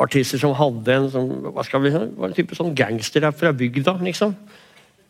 [0.00, 3.52] artister som hadde en sånn, hva skal vi si, var en type sånn gangsterrap fra
[3.56, 4.34] bygda, liksom.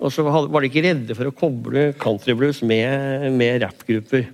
[0.01, 4.31] Og så var de ikke redde for å koble countryblues med, med rappgrupper.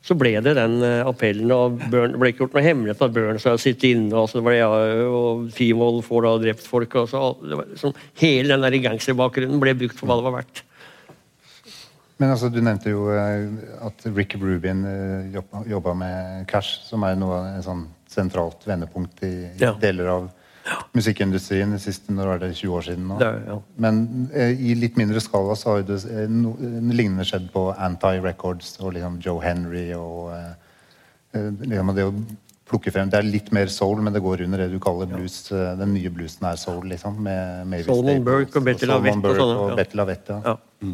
[0.00, 3.12] Så ble det den eh, appellen, og Burn, det ble ikke gjort noe hemmelighet at
[3.12, 6.94] Burns hadde sittet inne, og så ble jeg, og Fivold får da drept folk.
[7.02, 7.92] og så, var så
[8.22, 10.62] Hele den der gangsterbakgrunnen ble brukt for hva det var verdt.
[12.20, 13.46] Men altså, du nevnte jo eh,
[13.86, 15.38] at Rick Rubin eh,
[15.68, 19.74] jobba, med Cash, som er noe av et sånn sentralt vendepunkt i Ja.
[19.80, 20.30] deler av
[20.94, 23.06] musikkindustrien de siste når var det 20 år siden.
[23.08, 23.18] nå.
[23.18, 23.58] Det er- ja.
[23.78, 27.50] Men eh, i litt mindre skala så har jo det eh, no, eh, lignende skjedd
[27.52, 30.52] på Anti Records og liksom Joe Henry og eh,
[31.34, 32.14] eh, liksom det å
[32.70, 35.48] plukke frem Det er litt mer soul, men det går under det du kaller blues.
[35.50, 35.74] Ja.
[35.74, 37.16] Den nye bluesen er soul, liksom.
[37.20, 40.54] Med Mavis Solomon Burke og Betty Lavette og og, sånne, og Lavette, ja.
[40.54, 40.90] Ja.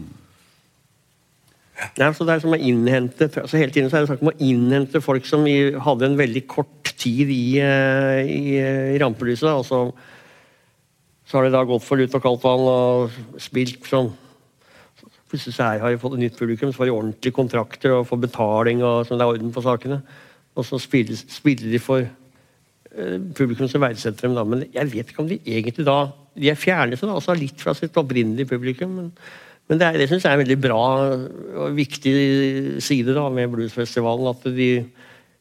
[1.77, 4.33] Ja, så det er som å innhente altså Hele tiden så er det snakk om
[4.33, 9.51] å innhente folk som hadde en veldig kort tid i, eh, i, eh, i rampelyset.
[9.53, 9.81] Og så,
[11.29, 14.15] så har de da gått for lut og kaldt vann og spilt sånn
[15.27, 18.21] Plutselig så har de fått et nytt publikum, så får de ordentlige kontrakter og får
[18.29, 18.83] betaling.
[18.87, 19.97] og sånn, det er orden på sakene.
[20.55, 24.37] Og så spiller, spiller de for eh, publikum som verdsetter dem.
[24.39, 27.59] da, Men jeg vet ikke om de egentlig da De er fjernet seg altså litt
[27.59, 28.95] fra sitt opprinnelige publikum.
[28.95, 29.11] men
[29.69, 30.81] men det, er- det syns jeg er en veldig bra
[31.67, 32.13] og viktig
[32.85, 34.29] side da, med bluesfestivalen.
[34.31, 34.69] At de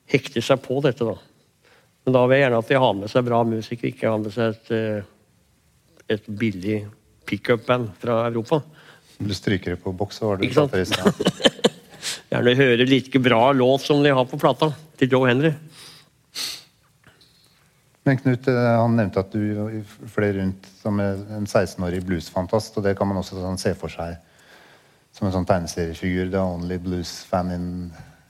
[0.09, 1.05] hekter seg på dette.
[1.05, 1.15] da.
[2.05, 4.33] Men da vil jeg gjerne at de har med seg bra musikere, ikke har med
[4.33, 6.79] seg et, eh, et billig
[7.25, 8.61] pickup-band fra Europa.
[9.17, 10.73] Du stryker det på boks, var du Ikke sant?
[10.73, 11.61] baterist.
[12.33, 15.53] Gjerne høre like bra låt som de har på plata til Joe Henry.
[18.05, 19.81] Men Knut, eh, han nevnte at du
[20.13, 24.19] fløy rundt som en 16-årig bluesfantast, og det kan man også sånn se for seg
[25.15, 26.29] som en sånn tegneseriefigur.
[26.33, 27.67] The only blues fan in,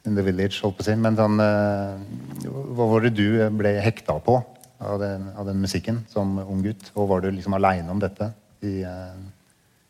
[0.06, 0.98] in the village, holdt på å si.
[1.02, 4.38] Men sånn, eh, hva var det du ble hekta på
[4.86, 6.92] av den, av den musikken som ung gutt?
[6.94, 8.30] Og var du liksom aleine om dette
[8.62, 9.18] i, eh,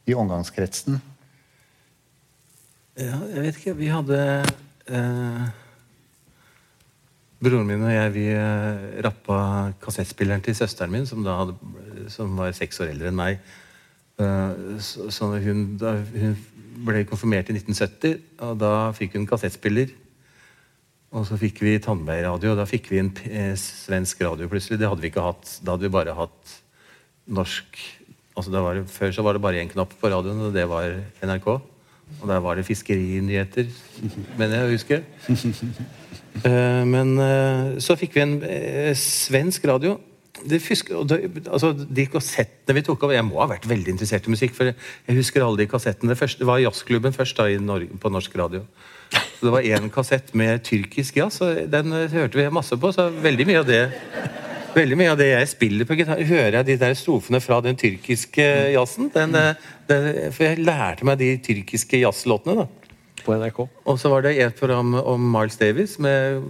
[0.07, 1.01] i omgangskretsen?
[2.95, 3.75] Ja, jeg vet ikke.
[3.75, 4.19] Vi hadde
[4.87, 5.45] eh,
[7.43, 9.37] Broren min og jeg vi eh, rappa
[9.83, 11.55] kassettspilleren til søsteren min, som, hadde,
[12.11, 13.41] som var seks år eldre enn meg.
[14.21, 16.37] Eh, så, hun, da hun
[16.85, 19.91] ble konfirmert i 1970, og da fikk hun kassettspiller.
[21.15, 24.79] Og så fikk vi tannbeieradio, og da fikk vi en eh, svensk radio plutselig.
[24.81, 25.57] Det hadde vi ikke hatt.
[25.61, 26.55] Da hadde vi bare hatt
[27.25, 27.79] norsk
[28.35, 30.91] altså det, Før så var det bare én knapp på radioen, og det var
[31.23, 31.47] NRK.
[32.21, 33.69] Og der var det fiskerinyheter,
[34.37, 35.03] mener jeg å huske.
[36.43, 39.97] Eh, men eh, så fikk vi en eh, svensk radio.
[40.45, 44.33] Det fysk, altså, de kassettene vi tok av Jeg må ha vært veldig interessert i
[44.33, 46.11] musikk, for jeg husker alle de kassettene.
[46.11, 48.65] Det, første, det var jazzklubben først da Norge, på norsk radio.
[49.39, 52.91] Det var én kassett med tyrkisk jazz, og den hørte vi masse på.
[52.91, 53.85] Så veldig mye av det
[54.75, 57.77] Veldig mye av det jeg spiller på gitar, hører jeg de der strofene fra den
[57.79, 59.07] tyrkiske jazzen.
[59.13, 59.31] Den,
[59.87, 62.65] den, for jeg lærte meg de tyrkiske jazzlåtene.
[62.65, 62.84] da.
[63.25, 63.63] På NRK.
[63.89, 65.97] Og så var det et program om Miles Davis.
[66.01, 66.43] Med,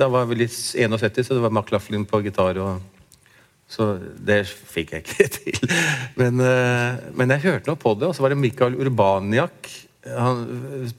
[0.00, 2.60] da var vi litt 71, så det var McLaughlin på gitar.
[2.62, 2.80] og
[3.68, 5.74] så det fikk jeg ikke til.
[6.16, 9.68] Men, eh, men jeg hørte noe på det, og så var det Mikael Urbaniak.
[10.08, 10.46] Han,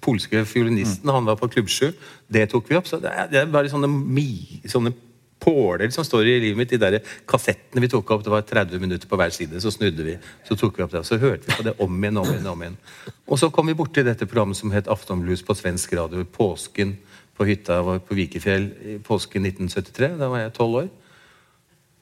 [0.05, 1.09] polske fiolinisten.
[1.09, 1.89] Han var på Klubb 7.
[2.29, 2.85] Det tok vi opp.
[2.85, 4.93] Så det er, det er bare sånne, mi, sånne
[5.39, 6.73] påler som står i livet mitt.
[6.73, 8.23] De der kassettene vi tok opp.
[8.25, 9.61] Det var 30 minutter på hver side.
[9.63, 10.17] Så snudde vi.
[10.47, 12.49] Så tok vi opp det, og så hørte vi på det om igjen om igjen.
[12.53, 12.79] om igjen.
[13.27, 16.97] Og så kom vi borti dette programmet som het Aftonblues på svensk radio påsken
[17.39, 20.17] på hytta vår på Vikefjell i påsken 1973.
[20.19, 20.89] Da var jeg tolv år.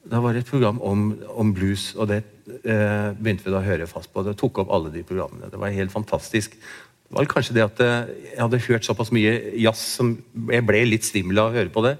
[0.07, 3.65] Da var det et program om, om blues, og det eh, begynte vi da å
[3.65, 4.23] høre fast på.
[4.23, 5.49] Det tok opp alle de programmene.
[5.51, 6.55] Det var helt fantastisk.
[6.55, 10.15] Det var kanskje det at eh, jeg hadde hørt såpass mye jazz som
[10.47, 11.97] jeg ble litt svimmel av å høre på det.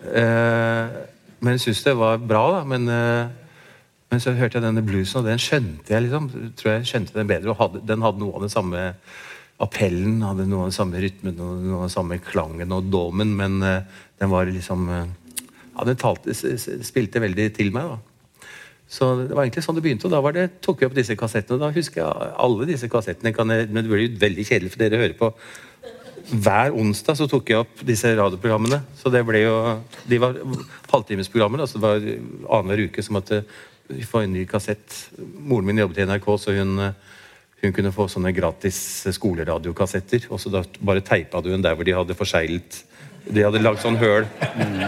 [0.00, 0.98] Eh,
[1.40, 2.60] men jeg syntes det var bra, da.
[2.68, 3.28] Men, eh,
[4.10, 6.30] men så hørte jeg denne bluesen, og den skjønte jeg liksom.
[6.58, 7.50] Tror jeg skjønte den bedre.
[7.50, 8.92] og hadde, Den hadde noe av den samme
[9.60, 13.36] appellen, hadde noe av den samme rytmen og noe av den samme klangen og domen,
[13.36, 13.82] men eh,
[14.18, 18.10] den var liksom Ja, den talte, spilte veldig til meg, da.
[18.90, 21.14] Så det var egentlig sånn det begynte, og da var det, tok jeg opp disse
[21.16, 21.60] kassettene.
[21.60, 23.30] og Da husker jeg alle disse kassettene.
[23.30, 25.28] Jeg, men det blir jo veldig kjedelig for dere å høre på.
[26.30, 28.80] Hver onsdag så tok jeg opp disse radioprogrammene.
[28.98, 29.54] Så det ble jo
[30.06, 30.36] De var
[30.92, 31.64] halvtimesprogrammer.
[31.64, 32.04] Altså det var
[32.58, 33.42] annenhver uke som måtte
[33.90, 35.10] vi få en ny kassett.
[35.18, 36.92] Moren min jobbet i NRK, så hun, eh,
[37.62, 38.78] hun kunne få sånne gratis
[39.10, 40.28] skoleradiokassetter.
[40.30, 42.84] Og så da bare teipa du den der hvor de hadde forseglet
[43.30, 44.24] De hadde lagd sånn høl,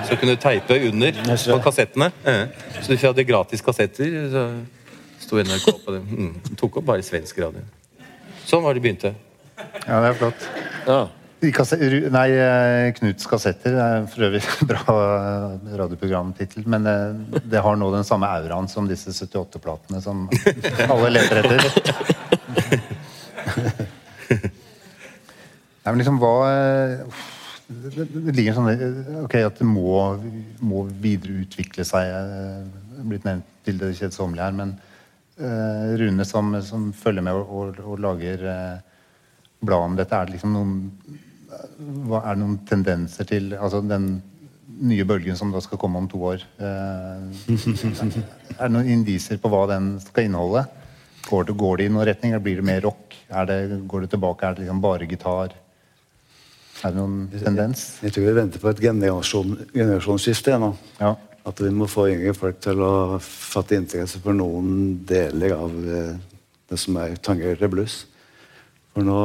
[0.09, 2.09] så kunne du teipe under på kassettene.
[2.25, 2.47] Eh.
[2.81, 4.45] Så hvis vi hadde gratis kassetter, så
[5.21, 6.01] sto NRK på det.
[6.09, 6.57] Mm.
[6.57, 7.61] Tok opp bare svensk radio.
[8.49, 9.13] Sånn var det begynte.
[9.85, 10.49] Ja, det er flott.
[10.89, 11.03] Ja.
[11.43, 14.83] Nei, eh, Knuts kassetter er for øvrig bra
[15.75, 20.29] radioprogramtittel, men eh, det har nå den samme auraen som disse 78-platene som
[20.87, 21.59] alle leter etter.
[25.83, 27.19] Nei, men liksom hva eh,
[27.67, 28.71] det, ligger sånn
[29.25, 30.15] Ok, at det må,
[30.63, 32.07] må videreutvikle seg.
[32.07, 34.77] eh, Blitt nevnt til det kjedsommelige her, men
[35.99, 38.45] Rune som, som følger med og, og, og lager
[39.65, 40.75] blad om dette, er det liksom noen
[42.09, 44.15] hva er det noen tendenser til altså den
[44.83, 46.45] nye bølgen som da skal komme om to år?
[46.59, 47.57] Eh,
[48.59, 50.65] er det noen indiser på hva den skal inneholde?
[51.29, 52.37] Går det, går det i noen retning?
[52.43, 53.17] Blir det mer rock?
[53.31, 53.59] Er det,
[53.89, 54.47] går det tilbake?
[54.47, 55.55] Er det liksom bare gitar?
[56.83, 57.85] Er det noen tendens?
[58.03, 60.73] Jeg tror vi venter på et generasjon, generasjonsskifte nå.
[60.99, 61.15] Ja.
[61.47, 66.17] At vi må få yngre folk til å fatte interesse for noen deler av eh,
[66.71, 68.03] det som er tangerer til blues.
[68.93, 69.19] For nå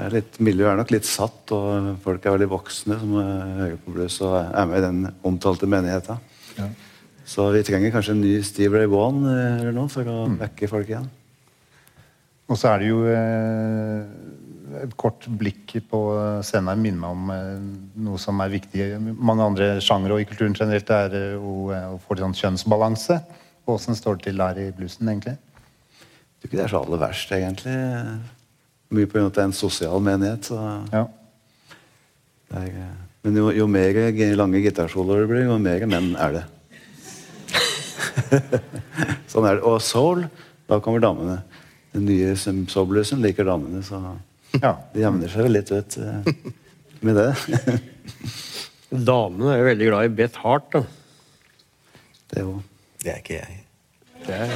[0.00, 3.80] er litt, Miljøet er nok litt satt, og folk er veldig voksne som er høye
[3.84, 6.22] på blues og er med i den omtalte menigheten.
[6.58, 6.66] Ja.
[7.24, 10.68] Så vi trenger kanskje en ny Steve Ray Vaughan eh, eller noe for å backe
[10.68, 11.06] folk igjen.
[12.50, 14.02] Og så er det jo eh,
[14.82, 16.00] et kort blikk på
[16.44, 17.64] scenen her minner meg om eh,
[18.06, 20.88] noe som er viktig i mange andre sjangere og i kulturen generelt.
[20.90, 23.20] Det er eh, å, eh, å få litt sånn kjønnsbalanse.
[23.70, 25.38] Åssen står det til der i bluesen, egentlig?
[25.38, 27.76] Jeg tror ikke det er så aller verst, egentlig.
[28.94, 30.50] Mye av at det er en sosial menighet.
[30.50, 30.58] så...
[30.92, 31.04] Ja.
[32.50, 32.92] Det er, eh,
[33.24, 33.96] men jo, jo mer
[34.36, 36.44] lange gitarsoloer det blir, jo mer menn er det.
[39.32, 39.64] sånn er det.
[39.64, 40.26] Og soul,
[40.70, 41.40] da kommer damene.
[41.94, 44.00] den nye soul-bluesen liker damene, så
[44.60, 44.76] Ja.
[44.92, 46.22] det jevner seg litt ut eh,
[47.00, 47.80] med det.
[49.08, 50.68] Damene er jo veldig glad i Beth Hart.
[50.72, 50.84] da.
[52.30, 52.62] Det er jo
[53.02, 53.60] Det er ikke jeg.
[54.24, 54.48] Det er,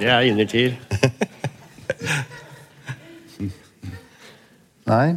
[0.00, 0.78] det er innertier.
[4.88, 5.14] Nei?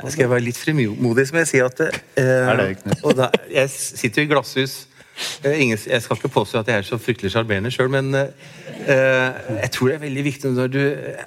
[0.00, 2.62] Jeg skal være litt frimodig, så må jeg si at eh, Er
[3.16, 4.76] da, Jeg sitter jo i glasshus.
[5.44, 8.30] Eh, ingen, jeg skal ikke påstå at jeg er så fryktelig sjarmerende sjøl, men eh,
[8.86, 10.80] eh, jeg tror det er veldig viktig når du,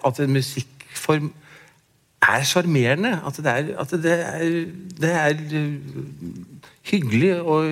[0.09, 1.29] at en musikkform
[2.23, 3.13] er sjarmerende.
[3.27, 4.47] At, det er, at det er,
[5.01, 5.77] det er eh,
[6.89, 7.69] hyggelig og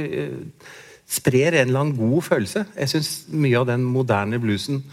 [1.11, 2.65] sprer en eller annen god følelse.
[2.77, 4.83] Jeg syns mye av den moderne bluesen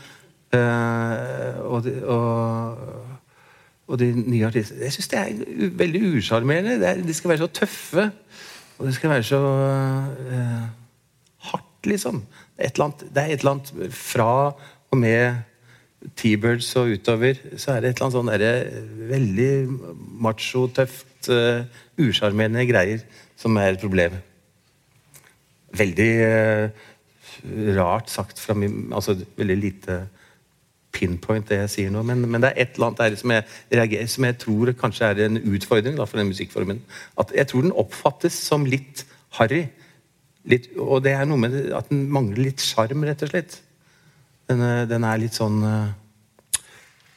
[0.56, 3.17] eh, og, og
[3.88, 6.76] og de nye artistene Jeg syns det er veldig usjarmerende.
[6.84, 8.10] Er- De skal være så tøffe.
[8.78, 10.66] Og det skal være så uh,
[11.50, 12.20] hardt, liksom.
[12.58, 14.28] Annet, det er et eller annet fra
[14.90, 15.40] og med
[16.16, 18.52] T-Birds og utover, så er det et eller annet sånn derre
[19.10, 19.48] veldig
[20.22, 21.64] macho, tøft, uh,
[21.98, 23.02] usjarmerende greier
[23.38, 24.14] som er et problem.
[25.78, 26.86] Veldig uh,
[27.76, 29.98] rart sagt fra min Altså veldig lite
[30.94, 33.44] pinpoint det jeg sier nå, men, men det er et eller annet der som jeg,
[33.72, 36.82] reagerer, som jeg tror kanskje er en utfordring da, for den musikkformen.
[37.20, 39.04] At jeg tror den oppfattes som litt
[39.38, 39.66] harry.
[40.48, 43.58] Litt, og det er noe med at den mangler litt sjarm, rett og slett.
[44.48, 45.90] Den, eh, den er litt sånn uh,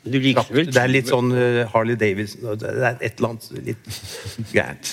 [0.03, 0.33] Det
[0.75, 3.87] er litt sånn uh, Harley Davidson Det er et eller annet litt
[4.51, 4.91] gærent.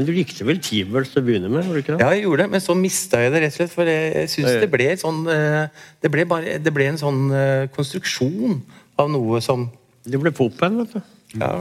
[0.00, 1.66] Men du likte vel T-Birds til å begynne med?
[1.68, 2.00] Var du ikke det?
[2.00, 3.74] Ja, jeg gjorde det, men så mista jeg det rett og slett.
[3.74, 7.18] For jeg, jeg syns det ble sånn eh, det ble, bare, det ble en sånn
[7.36, 8.62] eh, konstruksjon
[8.96, 9.68] av noe som
[10.08, 11.12] Det ble pop-band, vet du.
[11.42, 11.52] ja,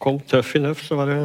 [0.00, 1.20] Kom tøff i nøff, så var det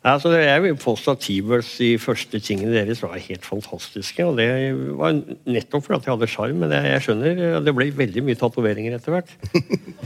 [0.00, 4.24] Nei, altså, Jeg vil påstå at T-Birds, de første tingene deres, var helt fantastiske.
[4.24, 4.48] Og det
[4.96, 6.62] var nettopp fordi de hadde sjarm.
[6.64, 9.34] Men jeg, jeg skjønner det ble veldig mye tatoveringer etter hvert.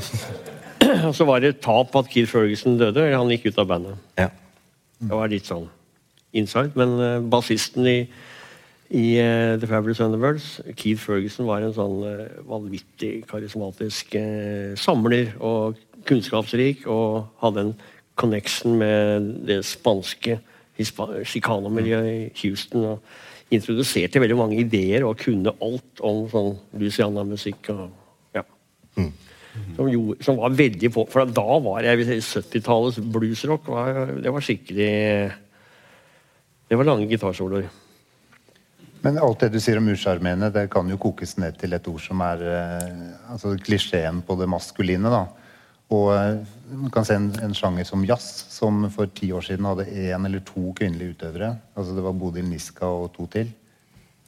[1.06, 3.04] og så var det et tap at Keith Ferguson døde.
[3.06, 4.08] eller Han gikk ut av bandet.
[4.18, 4.32] ja.
[5.00, 5.66] Det var litt sånn
[6.34, 6.74] inside.
[6.78, 7.98] Men uh, bassisten i,
[8.94, 15.32] i eh, The Fabulous Underworlds, Keith Ferguson, var en sånn eh, vanvittig karismatisk eh, samler
[15.42, 17.74] og kunnskapsrik, og hadde en
[18.20, 20.38] connection med det spanske
[20.78, 22.84] chicano-miljøet i Houston.
[22.92, 27.70] og Introduserte veldig mange ideer og kunne alt om sånn Luciana-musikk.
[27.74, 27.88] og
[28.34, 28.44] ja.
[29.76, 33.68] Som, gjorde, som var veldig på For da var jeg vil 70-tallets bluesrock.
[34.24, 34.90] Det var skikkelig
[36.68, 37.68] Det var lange gitarsoloer.
[39.04, 42.00] Men alt det du sier om usjarmerende, det kan jo kokes ned til et ord
[42.00, 43.02] som er eh,
[43.34, 45.12] altså klisjeen på det maskuline.
[45.12, 45.26] da.
[45.92, 46.38] Og eh,
[46.72, 50.24] man kan se en, en sjanger som jazz, som for ti år siden hadde én
[50.24, 51.52] eller to kvinnelige utøvere.
[51.76, 53.52] Altså Det var Bodil Niska og to til.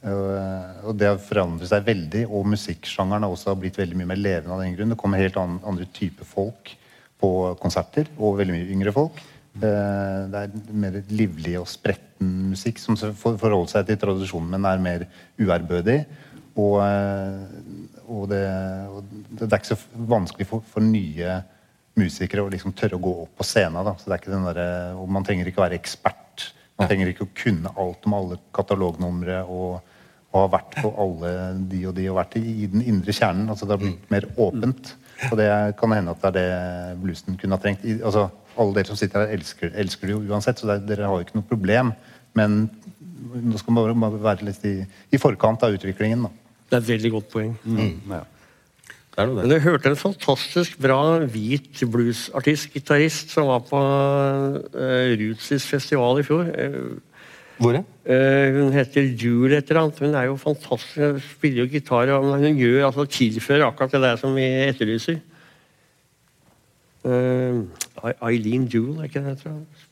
[0.05, 4.21] Og, eh, det har forandret seg veldig, og musikksjangeren har også blitt veldig mye mer
[4.21, 4.93] levende av den grunn.
[4.93, 6.75] Det kommer helt andre typer folk
[7.17, 9.17] på konserter, og veldig mye yngre folk.
[9.57, 14.77] Eh, Det er mer livlig og spretten musikk som forholder seg til tradisjonen, men er
[14.77, 15.07] mer
[15.39, 16.05] uærbødig.
[16.57, 17.41] Og, eh,
[18.07, 18.45] og, det,
[18.89, 21.41] og det er ikke så vanskelig for, for nye
[21.97, 23.83] musikere å liksom tørre å gå opp på scenen.
[23.83, 23.95] Da.
[23.97, 26.51] Så det er ikke den der, og man trenger ikke være ekspert.
[26.77, 29.79] Man trenger ikke å kunne alt om alle katalognumre og,
[30.29, 31.31] og ha vært på alle
[31.71, 33.47] de og de og vært i, i den indre kjernen.
[33.49, 34.91] Altså det har blitt mer åpent.
[35.31, 35.47] Og det
[35.79, 37.81] kan hende at det er det bluesen kunne ha trengt.
[37.87, 40.87] I, altså, alle dere som sitter her, elsker, elsker det jo uansett, så det, er-
[40.91, 41.89] dere har jo ikke noe problem.
[42.37, 42.59] Men
[43.41, 44.75] nå skal man bare- være litt i,
[45.13, 46.27] i forkant av utviklingen.
[46.27, 46.29] Da.
[46.69, 47.55] Det er et veldig godt poeng.
[48.13, 48.21] ja.
[49.17, 55.13] Det noe Men jeg hørte en fantastisk bra hvit bluesartist, gitarist, som var på uh,
[55.17, 56.51] Rutsis festival i fjor.
[56.53, 56.75] Eh,
[57.57, 60.03] Hvor er eh, hun heter Jule et eller annet.
[60.05, 60.99] Hun er jo fantastisk.
[61.01, 62.13] Hun spiller jo gitar.
[62.13, 65.17] og Hun gjør, altså, tilfører akkurat det der som vi etterlyser.
[67.07, 67.57] Eh,
[68.21, 69.86] Eileen Jule, er ikke det jeg tror?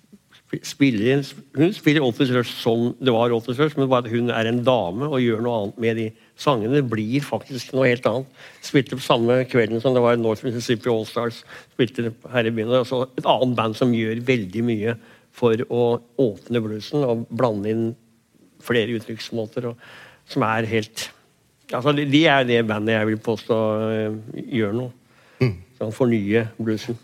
[0.45, 1.23] Sp- Spiller,
[1.57, 4.59] hun spiller Otis Rush som det var Otis Rush, men bare at hun er en
[4.63, 6.05] dame og gjør noe annet med de
[6.37, 6.77] sangene.
[6.77, 8.29] Det blir faktisk noe helt annet.
[8.65, 11.41] Spilte på samme kvelden som det var North Mississippi Allstars.
[11.73, 12.69] Spilte her i byen.
[12.77, 14.95] og så Et annet band som gjør veldig mye
[15.35, 15.81] for å
[16.21, 17.85] åpne bluesen og blande inn
[18.63, 19.71] flere uttrykksmåter.
[19.73, 19.81] Og,
[20.29, 21.09] som er helt
[21.73, 23.57] altså de, er det bandet jeg vil påstå
[23.89, 24.15] eh,
[24.61, 24.91] gjør noe.
[25.75, 26.95] Sånn fornye bluesen.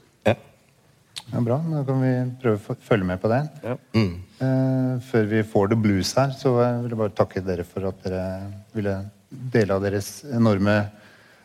[1.31, 1.57] Ja, bra.
[1.63, 2.11] Da kan vi
[2.41, 3.41] prøve å følge med på det.
[3.63, 3.75] Ja.
[3.95, 4.15] Mm.
[4.43, 8.01] Eh, før vi får The Blues her, så vil jeg bare takke dere for at
[8.03, 8.23] dere
[8.75, 8.95] ville
[9.29, 10.75] dele av deres enorme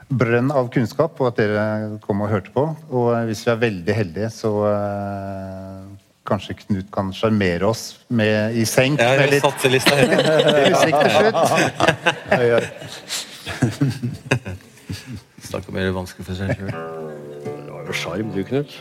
[0.07, 2.65] brønn av kunnskap, og at dere kom og hørte på.
[2.91, 5.81] Og eh, hvis vi er veldig heldige, så eh,
[6.27, 11.39] kanskje Knut kan sjarmere oss med, i senk ja, med litt musikk til slutt.
[15.47, 16.75] Snakk om å gjøre det vanskelig for seg sjøl.
[17.47, 18.81] Du har jo sjarm, du, Knut.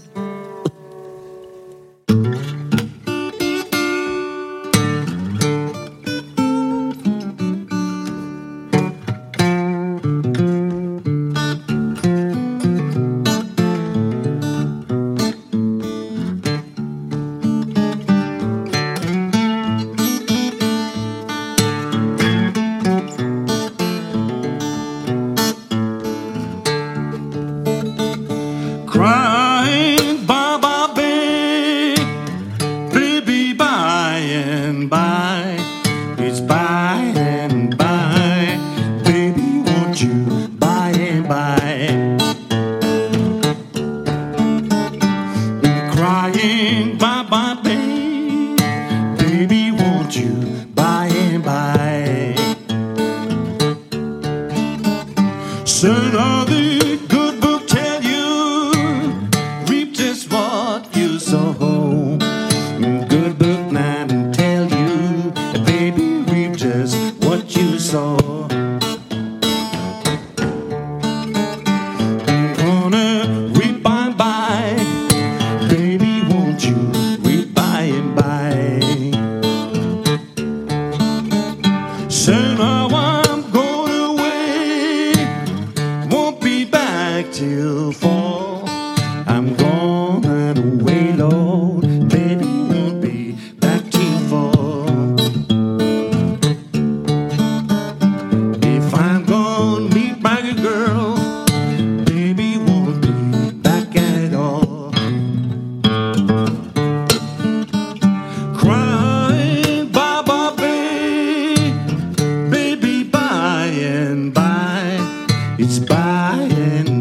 [116.11, 117.00] crying.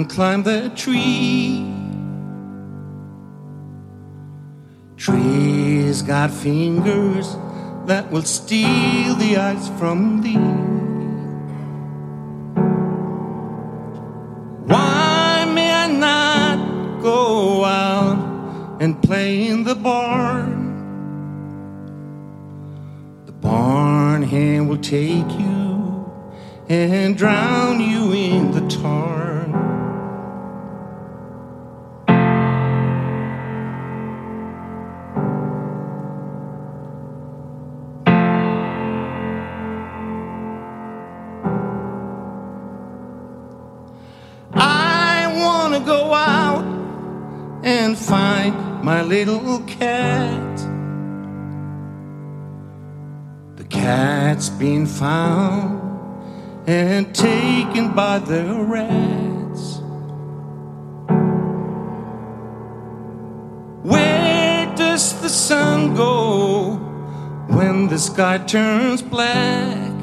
[0.00, 1.62] and climb the tree.
[4.96, 7.36] Trees got fingers
[7.84, 10.36] that will steal the ice from thee.
[14.72, 20.56] Why may I not go out and play in the barn?
[23.26, 26.10] The barn hand will take you
[26.70, 29.19] and drown you in the tar.
[54.60, 55.80] Been found
[56.68, 59.78] and taken by the rats.
[63.82, 66.74] Where does the sun go
[67.48, 69.94] when the sky turns black?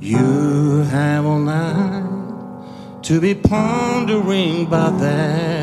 [0.00, 5.53] You have all night to be pondering about that.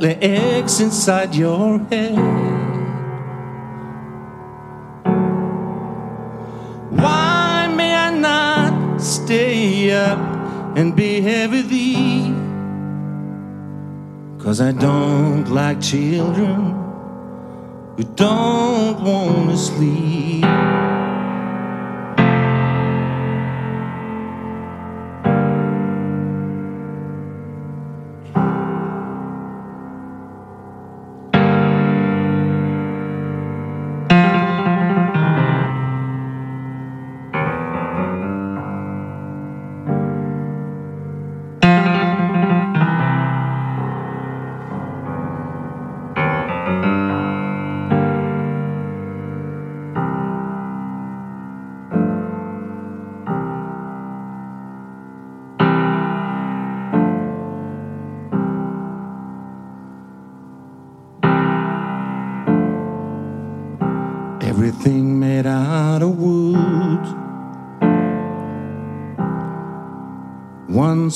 [0.00, 2.16] Lay eggs inside your head.
[6.90, 10.18] Why may I not stay up
[10.74, 12.34] and be with thee?
[14.42, 16.72] Cause I don't like children
[17.96, 20.69] who don't want to sleep.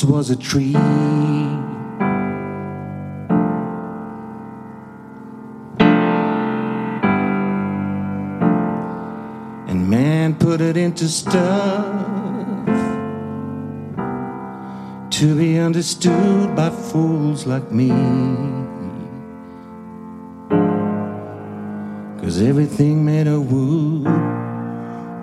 [0.05, 0.75] Once was a tree.
[9.67, 12.67] And man put it into stuff
[15.11, 17.89] to be understood by fools like me.
[22.21, 24.05] Cause everything made of wood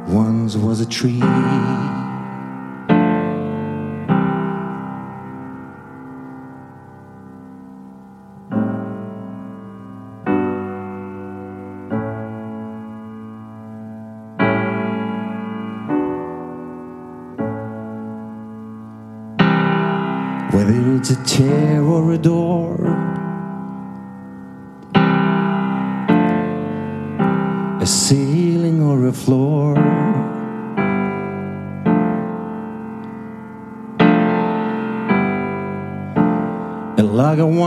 [0.08, 1.22] once was a tree.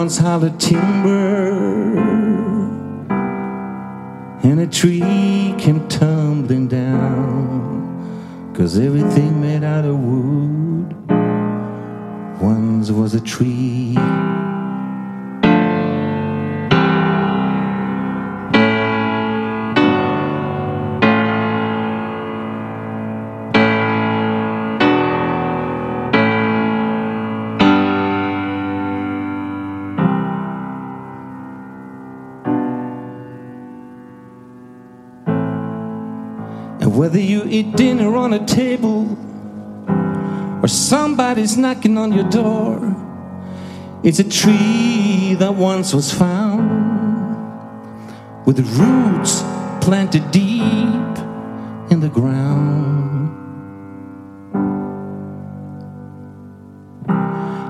[0.05, 1.97] Once hollowed timber,
[4.43, 8.53] and a tree came tumbling down.
[8.55, 10.93] Cause everything made out of wood
[12.39, 13.97] once was a tree.
[37.55, 39.17] Eat dinner on a table
[40.61, 42.97] or somebody's knocking on your door,
[44.03, 46.65] it's a tree that once was found
[48.45, 49.43] with roots
[49.81, 51.15] planted deep
[51.93, 53.31] in the ground.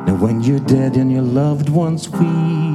[0.06, 2.73] Now, when you're dead and your loved ones weep,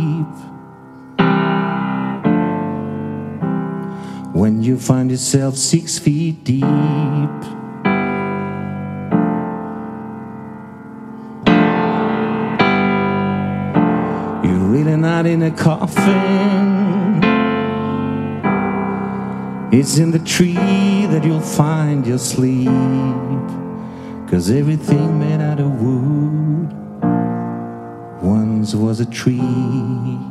[4.70, 6.64] you find yourself six feet deep.
[14.46, 17.24] You're really not in a coffin.
[19.74, 22.70] It's in the tree that you'll find your sleep.
[24.30, 26.72] Cause everything made out of wood
[28.22, 30.29] once was a tree.